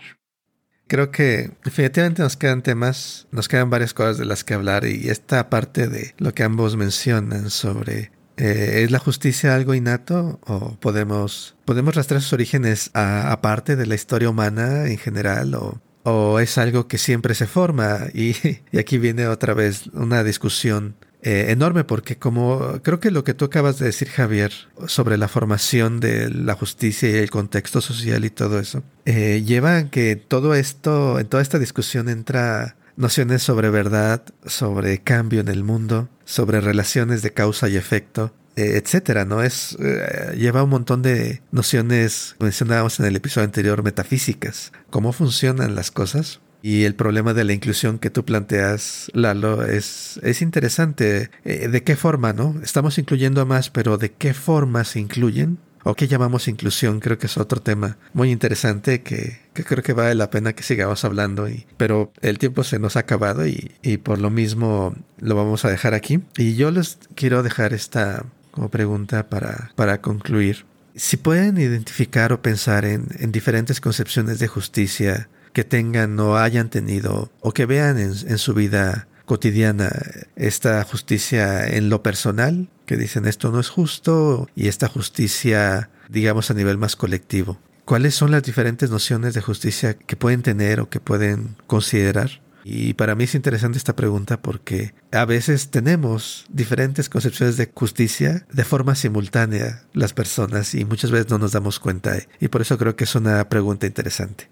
Creo 0.87 1.11
que 1.11 1.51
definitivamente 1.65 2.21
nos 2.21 2.37
quedan 2.37 2.63
temas, 2.63 3.27
nos 3.29 3.49
quedan 3.49 3.69
varias 3.69 3.93
cosas 3.93 4.17
de 4.17 4.25
las 4.25 4.45
que 4.45 4.53
hablar 4.53 4.85
y 4.85 5.09
esta 5.09 5.49
parte 5.49 5.89
de 5.89 6.15
lo 6.17 6.33
que 6.33 6.43
ambos 6.43 6.77
mencionan 6.77 7.49
sobre 7.49 8.13
eh, 8.37 8.83
¿Es 8.83 8.91
la 8.91 8.99
justicia 8.99 9.55
algo 9.55 9.73
innato 9.73 10.39
o 10.47 10.77
podemos, 10.79 11.57
podemos 11.65 11.93
rastrear 11.93 12.21
sus 12.21 12.31
orígenes 12.31 12.89
aparte 12.93 13.75
de 13.75 13.85
la 13.85 13.95
historia 13.95 14.29
humana 14.29 14.85
en 14.85 14.97
general 14.97 15.55
o 15.55 15.81
o 16.03 16.39
es 16.39 16.57
algo 16.57 16.87
que 16.87 16.97
siempre 16.97 17.35
se 17.35 17.47
forma 17.47 18.07
y, 18.13 18.35
aquí 18.77 18.97
viene 18.97 19.27
otra 19.27 19.53
vez 19.53 19.87
una 19.93 20.23
discusión 20.23 20.95
eh, 21.21 21.47
enorme 21.49 21.83
porque 21.83 22.17
como 22.17 22.79
creo 22.81 23.01
que 23.01 23.11
lo 23.11 23.25
que 23.25 23.33
tú 23.33 23.45
acabas 23.45 23.77
de 23.77 23.87
decir 23.87 24.07
Javier 24.07 24.53
sobre 24.87 25.17
la 25.17 25.27
formación 25.27 25.99
de 25.99 26.29
la 26.29 26.55
justicia 26.55 27.09
y 27.09 27.15
el 27.15 27.29
contexto 27.29 27.81
social 27.81 28.23
y 28.23 28.29
todo 28.29 28.59
eso 28.59 28.83
eh, 29.05 29.43
lleva 29.45 29.77
a 29.77 29.89
que 29.89 30.15
todo 30.15 30.55
esto 30.55 31.19
en 31.19 31.27
toda 31.27 31.43
esta 31.43 31.59
discusión 31.59 32.07
entra 32.07 32.77
nociones 32.95 33.43
sobre 33.43 33.69
verdad 33.69 34.23
sobre 34.45 34.99
cambio 34.99 35.41
en 35.41 35.49
el 35.49 35.65
mundo 35.65 36.07
sobre 36.23 36.61
relaciones 36.61 37.21
de 37.21 37.33
causa 37.33 37.67
y 37.67 37.75
efecto 37.75 38.33
etcétera, 38.61 39.25
¿no? 39.25 39.43
Es, 39.43 39.77
eh, 39.79 40.35
lleva 40.37 40.63
un 40.63 40.69
montón 40.69 41.01
de 41.01 41.41
nociones, 41.51 42.35
mencionábamos 42.39 42.99
en 42.99 43.05
el 43.05 43.15
episodio 43.15 43.45
anterior, 43.45 43.83
metafísicas, 43.83 44.71
cómo 44.89 45.13
funcionan 45.13 45.75
las 45.75 45.91
cosas. 45.91 46.41
Y 46.61 46.83
el 46.83 46.93
problema 46.95 47.33
de 47.33 47.45
la 47.45 47.53
inclusión 47.53 47.99
que 47.99 48.09
tú 48.09 48.25
planteas, 48.25 49.09
Lalo, 49.13 49.63
es, 49.63 50.19
es 50.23 50.41
interesante. 50.41 51.31
Eh, 51.45 51.69
¿De 51.69 51.83
qué 51.83 51.95
forma, 51.95 52.33
no? 52.33 52.55
Estamos 52.61 52.97
incluyendo 52.97 53.39
a 53.41 53.45
más, 53.45 53.69
pero 53.69 53.97
¿de 53.97 54.11
qué 54.11 54.33
forma 54.33 54.83
se 54.83 54.99
incluyen? 54.99 55.57
¿O 55.83 55.95
qué 55.95 56.09
llamamos 56.09 56.49
inclusión? 56.49 56.99
Creo 56.99 57.17
que 57.17 57.27
es 57.27 57.37
otro 57.37 57.61
tema 57.61 57.97
muy 58.13 58.31
interesante 58.31 59.01
que, 59.01 59.39
que 59.53 59.63
creo 59.63 59.81
que 59.81 59.93
vale 59.93 60.13
la 60.15 60.29
pena 60.29 60.51
que 60.53 60.63
sigamos 60.63 61.05
hablando. 61.05 61.47
Y, 61.47 61.65
pero 61.77 62.11
el 62.21 62.37
tiempo 62.37 62.65
se 62.65 62.79
nos 62.79 62.97
ha 62.97 63.01
acabado 63.01 63.47
y, 63.47 63.71
y 63.81 63.97
por 63.97 64.19
lo 64.19 64.29
mismo 64.29 64.93
lo 65.19 65.35
vamos 65.35 65.63
a 65.63 65.69
dejar 65.69 65.93
aquí. 65.93 66.19
Y 66.37 66.55
yo 66.55 66.71
les 66.71 66.99
quiero 67.15 67.43
dejar 67.43 67.73
esta 67.73 68.25
como 68.51 68.69
pregunta 68.69 69.29
para, 69.29 69.71
para 69.75 70.01
concluir. 70.01 70.65
Si 70.95 71.17
pueden 71.17 71.57
identificar 71.57 72.33
o 72.33 72.41
pensar 72.41 72.85
en, 72.85 73.07
en 73.19 73.31
diferentes 73.31 73.79
concepciones 73.79 74.39
de 74.39 74.47
justicia 74.47 75.29
que 75.53 75.63
tengan 75.63 76.19
o 76.19 76.37
hayan 76.37 76.69
tenido 76.69 77.31
o 77.41 77.53
que 77.53 77.65
vean 77.65 77.97
en, 77.99 78.11
en 78.27 78.37
su 78.37 78.53
vida 78.53 79.07
cotidiana 79.25 79.91
esta 80.35 80.83
justicia 80.83 81.67
en 81.67 81.89
lo 81.89 82.01
personal, 82.01 82.67
que 82.87 82.97
dicen 82.97 83.25
esto 83.25 83.51
no 83.51 83.59
es 83.59 83.69
justo, 83.69 84.49
y 84.55 84.67
esta 84.67 84.87
justicia, 84.87 85.91
digamos, 86.09 86.49
a 86.49 86.55
nivel 86.55 86.79
más 86.79 86.95
colectivo. 86.95 87.59
¿Cuáles 87.85 88.15
son 88.15 88.31
las 88.31 88.43
diferentes 88.43 88.89
nociones 88.89 89.35
de 89.35 89.41
justicia 89.41 89.93
que 89.93 90.15
pueden 90.15 90.41
tener 90.41 90.79
o 90.79 90.89
que 90.89 90.99
pueden 90.99 91.55
considerar? 91.67 92.41
Y 92.63 92.93
para 92.93 93.15
mí 93.15 93.23
es 93.23 93.35
interesante 93.35 93.77
esta 93.77 93.95
pregunta 93.95 94.41
porque 94.41 94.93
a 95.11 95.25
veces 95.25 95.69
tenemos 95.71 96.45
diferentes 96.49 97.09
concepciones 97.09 97.57
de 97.57 97.71
justicia 97.73 98.45
de 98.51 98.63
forma 98.63 98.95
simultánea 98.95 99.83
las 99.93 100.13
personas 100.13 100.75
y 100.75 100.85
muchas 100.85 101.11
veces 101.11 101.29
no 101.29 101.37
nos 101.37 101.51
damos 101.51 101.79
cuenta. 101.79 102.17
Y 102.39 102.49
por 102.49 102.61
eso 102.61 102.77
creo 102.77 102.95
que 102.95 103.05
es 103.05 103.15
una 103.15 103.47
pregunta 103.49 103.87
interesante. 103.87 104.49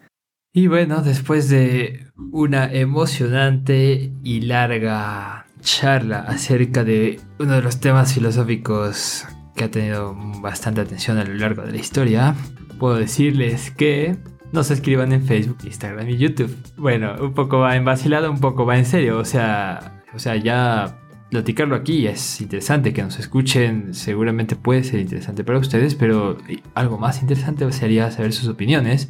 Y 0.53 0.67
bueno, 0.67 1.01
después 1.01 1.49
de 1.49 2.07
una 2.31 2.71
emocionante 2.73 4.11
y 4.23 4.41
larga 4.41 5.45
charla 5.61 6.19
acerca 6.19 6.83
de 6.83 7.19
uno 7.39 7.53
de 7.53 7.61
los 7.61 7.79
temas 7.79 8.13
filosóficos 8.13 9.25
que 9.55 9.65
ha 9.65 9.71
tenido 9.71 10.15
bastante 10.41 10.81
atención 10.81 11.17
a 11.17 11.25
lo 11.25 11.33
largo 11.35 11.63
de 11.63 11.73
la 11.73 11.77
historia, 11.77 12.35
puedo 12.79 12.95
decirles 12.95 13.71
que 13.71 14.17
nos 14.51 14.71
escriban 14.71 15.11
en 15.13 15.23
Facebook, 15.23 15.57
Instagram 15.63 16.09
y 16.09 16.17
YouTube. 16.17 16.55
Bueno, 16.77 17.15
un 17.21 17.33
poco 17.33 17.59
va 17.59 17.75
en 17.75 17.87
un 17.87 18.39
poco 18.39 18.65
va 18.65 18.77
en 18.77 18.85
serio. 18.85 19.17
O 19.19 19.25
sea, 19.25 20.03
o 20.13 20.19
sea, 20.19 20.35
ya 20.35 20.97
platicarlo 21.29 21.75
aquí 21.75 22.07
es 22.07 22.39
interesante, 22.39 22.93
que 22.93 23.03
nos 23.03 23.19
escuchen 23.19 23.93
seguramente 23.93 24.55
puede 24.55 24.83
ser 24.83 25.01
interesante 25.01 25.43
para 25.43 25.59
ustedes, 25.59 25.95
pero 25.95 26.37
algo 26.73 26.97
más 26.97 27.21
interesante 27.21 27.69
sería 27.71 28.11
saber 28.11 28.33
sus 28.33 28.47
opiniones. 28.47 29.09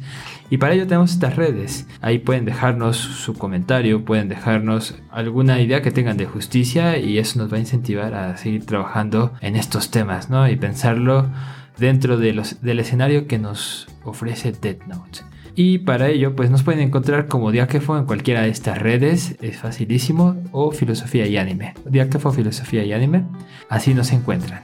Y 0.50 0.58
para 0.58 0.74
ello 0.74 0.86
tenemos 0.86 1.12
estas 1.12 1.36
redes. 1.36 1.86
Ahí 2.00 2.18
pueden 2.18 2.44
dejarnos 2.44 2.96
su 2.96 3.34
comentario, 3.34 4.04
pueden 4.04 4.28
dejarnos 4.28 4.96
alguna 5.10 5.60
idea 5.60 5.82
que 5.82 5.90
tengan 5.90 6.16
de 6.16 6.26
justicia 6.26 6.98
y 6.98 7.18
eso 7.18 7.38
nos 7.38 7.52
va 7.52 7.58
a 7.58 7.60
incentivar 7.60 8.14
a 8.14 8.36
seguir 8.36 8.66
trabajando 8.66 9.32
en 9.40 9.56
estos 9.56 9.90
temas, 9.90 10.30
¿no? 10.30 10.48
Y 10.48 10.56
pensarlo 10.56 11.30
dentro 11.78 12.16
de 12.16 12.32
los, 12.32 12.60
del 12.62 12.80
escenario 12.80 13.26
que 13.26 13.38
nos 13.38 13.88
ofrece 14.04 14.52
Dead 14.52 14.78
Note. 14.86 15.20
Y 15.54 15.78
para 15.78 16.08
ello, 16.08 16.36
pues 16.36 16.50
nos 16.50 16.62
pueden 16.62 16.80
encontrar 16.80 17.26
como 17.26 17.50
Diáquefo 17.50 17.98
en 17.98 18.04
cualquiera 18.04 18.42
de 18.42 18.50
estas 18.50 18.78
redes, 18.78 19.36
es 19.40 19.58
facilísimo, 19.58 20.36
o 20.52 20.70
Filosofía 20.70 21.26
y 21.26 21.36
Anime. 21.36 21.74
Diáquefo, 21.84 22.30
Filosofía 22.30 22.84
y 22.84 22.92
Anime, 22.92 23.24
así 23.68 23.92
nos 23.92 24.12
encuentran. 24.12 24.62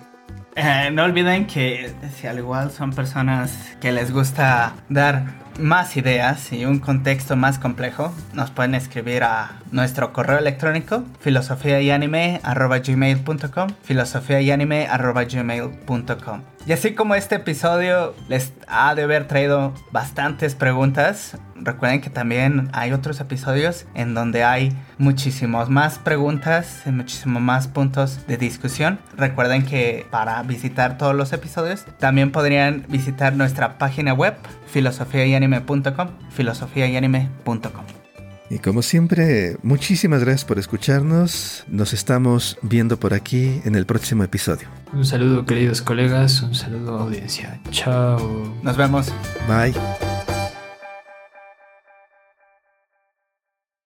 Eh, 0.55 0.91
no 0.93 1.03
olviden 1.03 1.47
que 1.47 1.91
si 2.15 2.29
al 2.29 2.39
igual 2.39 2.71
son 2.71 2.93
personas 2.93 3.77
que 3.81 3.91
les 3.91 4.13
gusta 4.13 4.75
dar 4.89 5.44
más 5.59 5.97
ideas 5.97 6.53
y 6.53 6.65
un 6.65 6.79
contexto 6.79 7.37
más 7.37 7.59
complejo, 7.59 8.13
nos 8.33 8.51
pueden 8.51 8.75
escribir 8.75 9.25
a 9.25 9.61
nuestro 9.71 10.13
correo 10.13 10.39
electrónico 10.39 11.05
filosofía 11.21 11.81
y 11.81 11.91
anime 11.91 12.41
gmail.com 12.45 13.71
filosofía 13.83 14.41
y 14.41 14.51
anime 14.51 14.89
gmail.com 14.89 16.43
y 16.67 16.73
así 16.73 16.95
como 16.95 17.15
este 17.15 17.35
episodio 17.35 18.15
les 18.29 18.55
ha 18.69 18.95
de 18.95 19.03
haber 19.03 19.29
traído 19.29 19.75
bastantes 19.93 20.55
preguntas, 20.55 21.37
recuerden 21.57 22.01
que 22.01 22.09
también 22.09 22.71
hay 22.73 22.93
otros 22.93 23.21
episodios 23.21 23.85
en 23.93 24.15
donde 24.15 24.45
hay 24.45 24.75
muchísimos 24.97 25.69
más 25.69 25.99
preguntas 25.99 26.81
y 26.87 26.91
muchísimos 26.91 27.43
más 27.43 27.69
puntos 27.69 28.27
de 28.27 28.39
discusión. 28.39 28.99
Recuerden 29.15 29.67
que 29.67 30.07
para 30.11 30.43
visitar 30.43 30.97
todos 30.97 31.15
los 31.15 31.35
episodios 31.35 31.85
también 31.99 32.33
podrían 32.33 32.87
visitar 32.89 33.35
nuestra 33.35 33.77
página 33.77 34.15
web 34.15 34.35
filosofiayanime.com, 34.75 36.09
filosofiayanime.com. 36.31 37.85
Y 38.51 38.59
como 38.59 38.83
siempre, 38.83 39.57
muchísimas 39.63 40.21
gracias 40.21 40.45
por 40.45 40.59
escucharnos. 40.59 41.65
Nos 41.69 41.93
estamos 41.93 42.59
viendo 42.61 42.99
por 42.99 43.15
aquí 43.15 43.63
en 43.65 43.75
el 43.75 43.87
próximo 43.87 44.25
episodio. 44.25 44.69
Un 44.93 45.05
saludo 45.05 45.47
queridos 45.47 45.81
colegas, 45.81 46.43
un 46.43 46.55
saludo 46.55 46.99
audiencia. 46.99 47.61
Chao. 47.71 48.55
Nos 48.63 48.77
vemos. 48.77 49.13
Bye. 49.49 49.75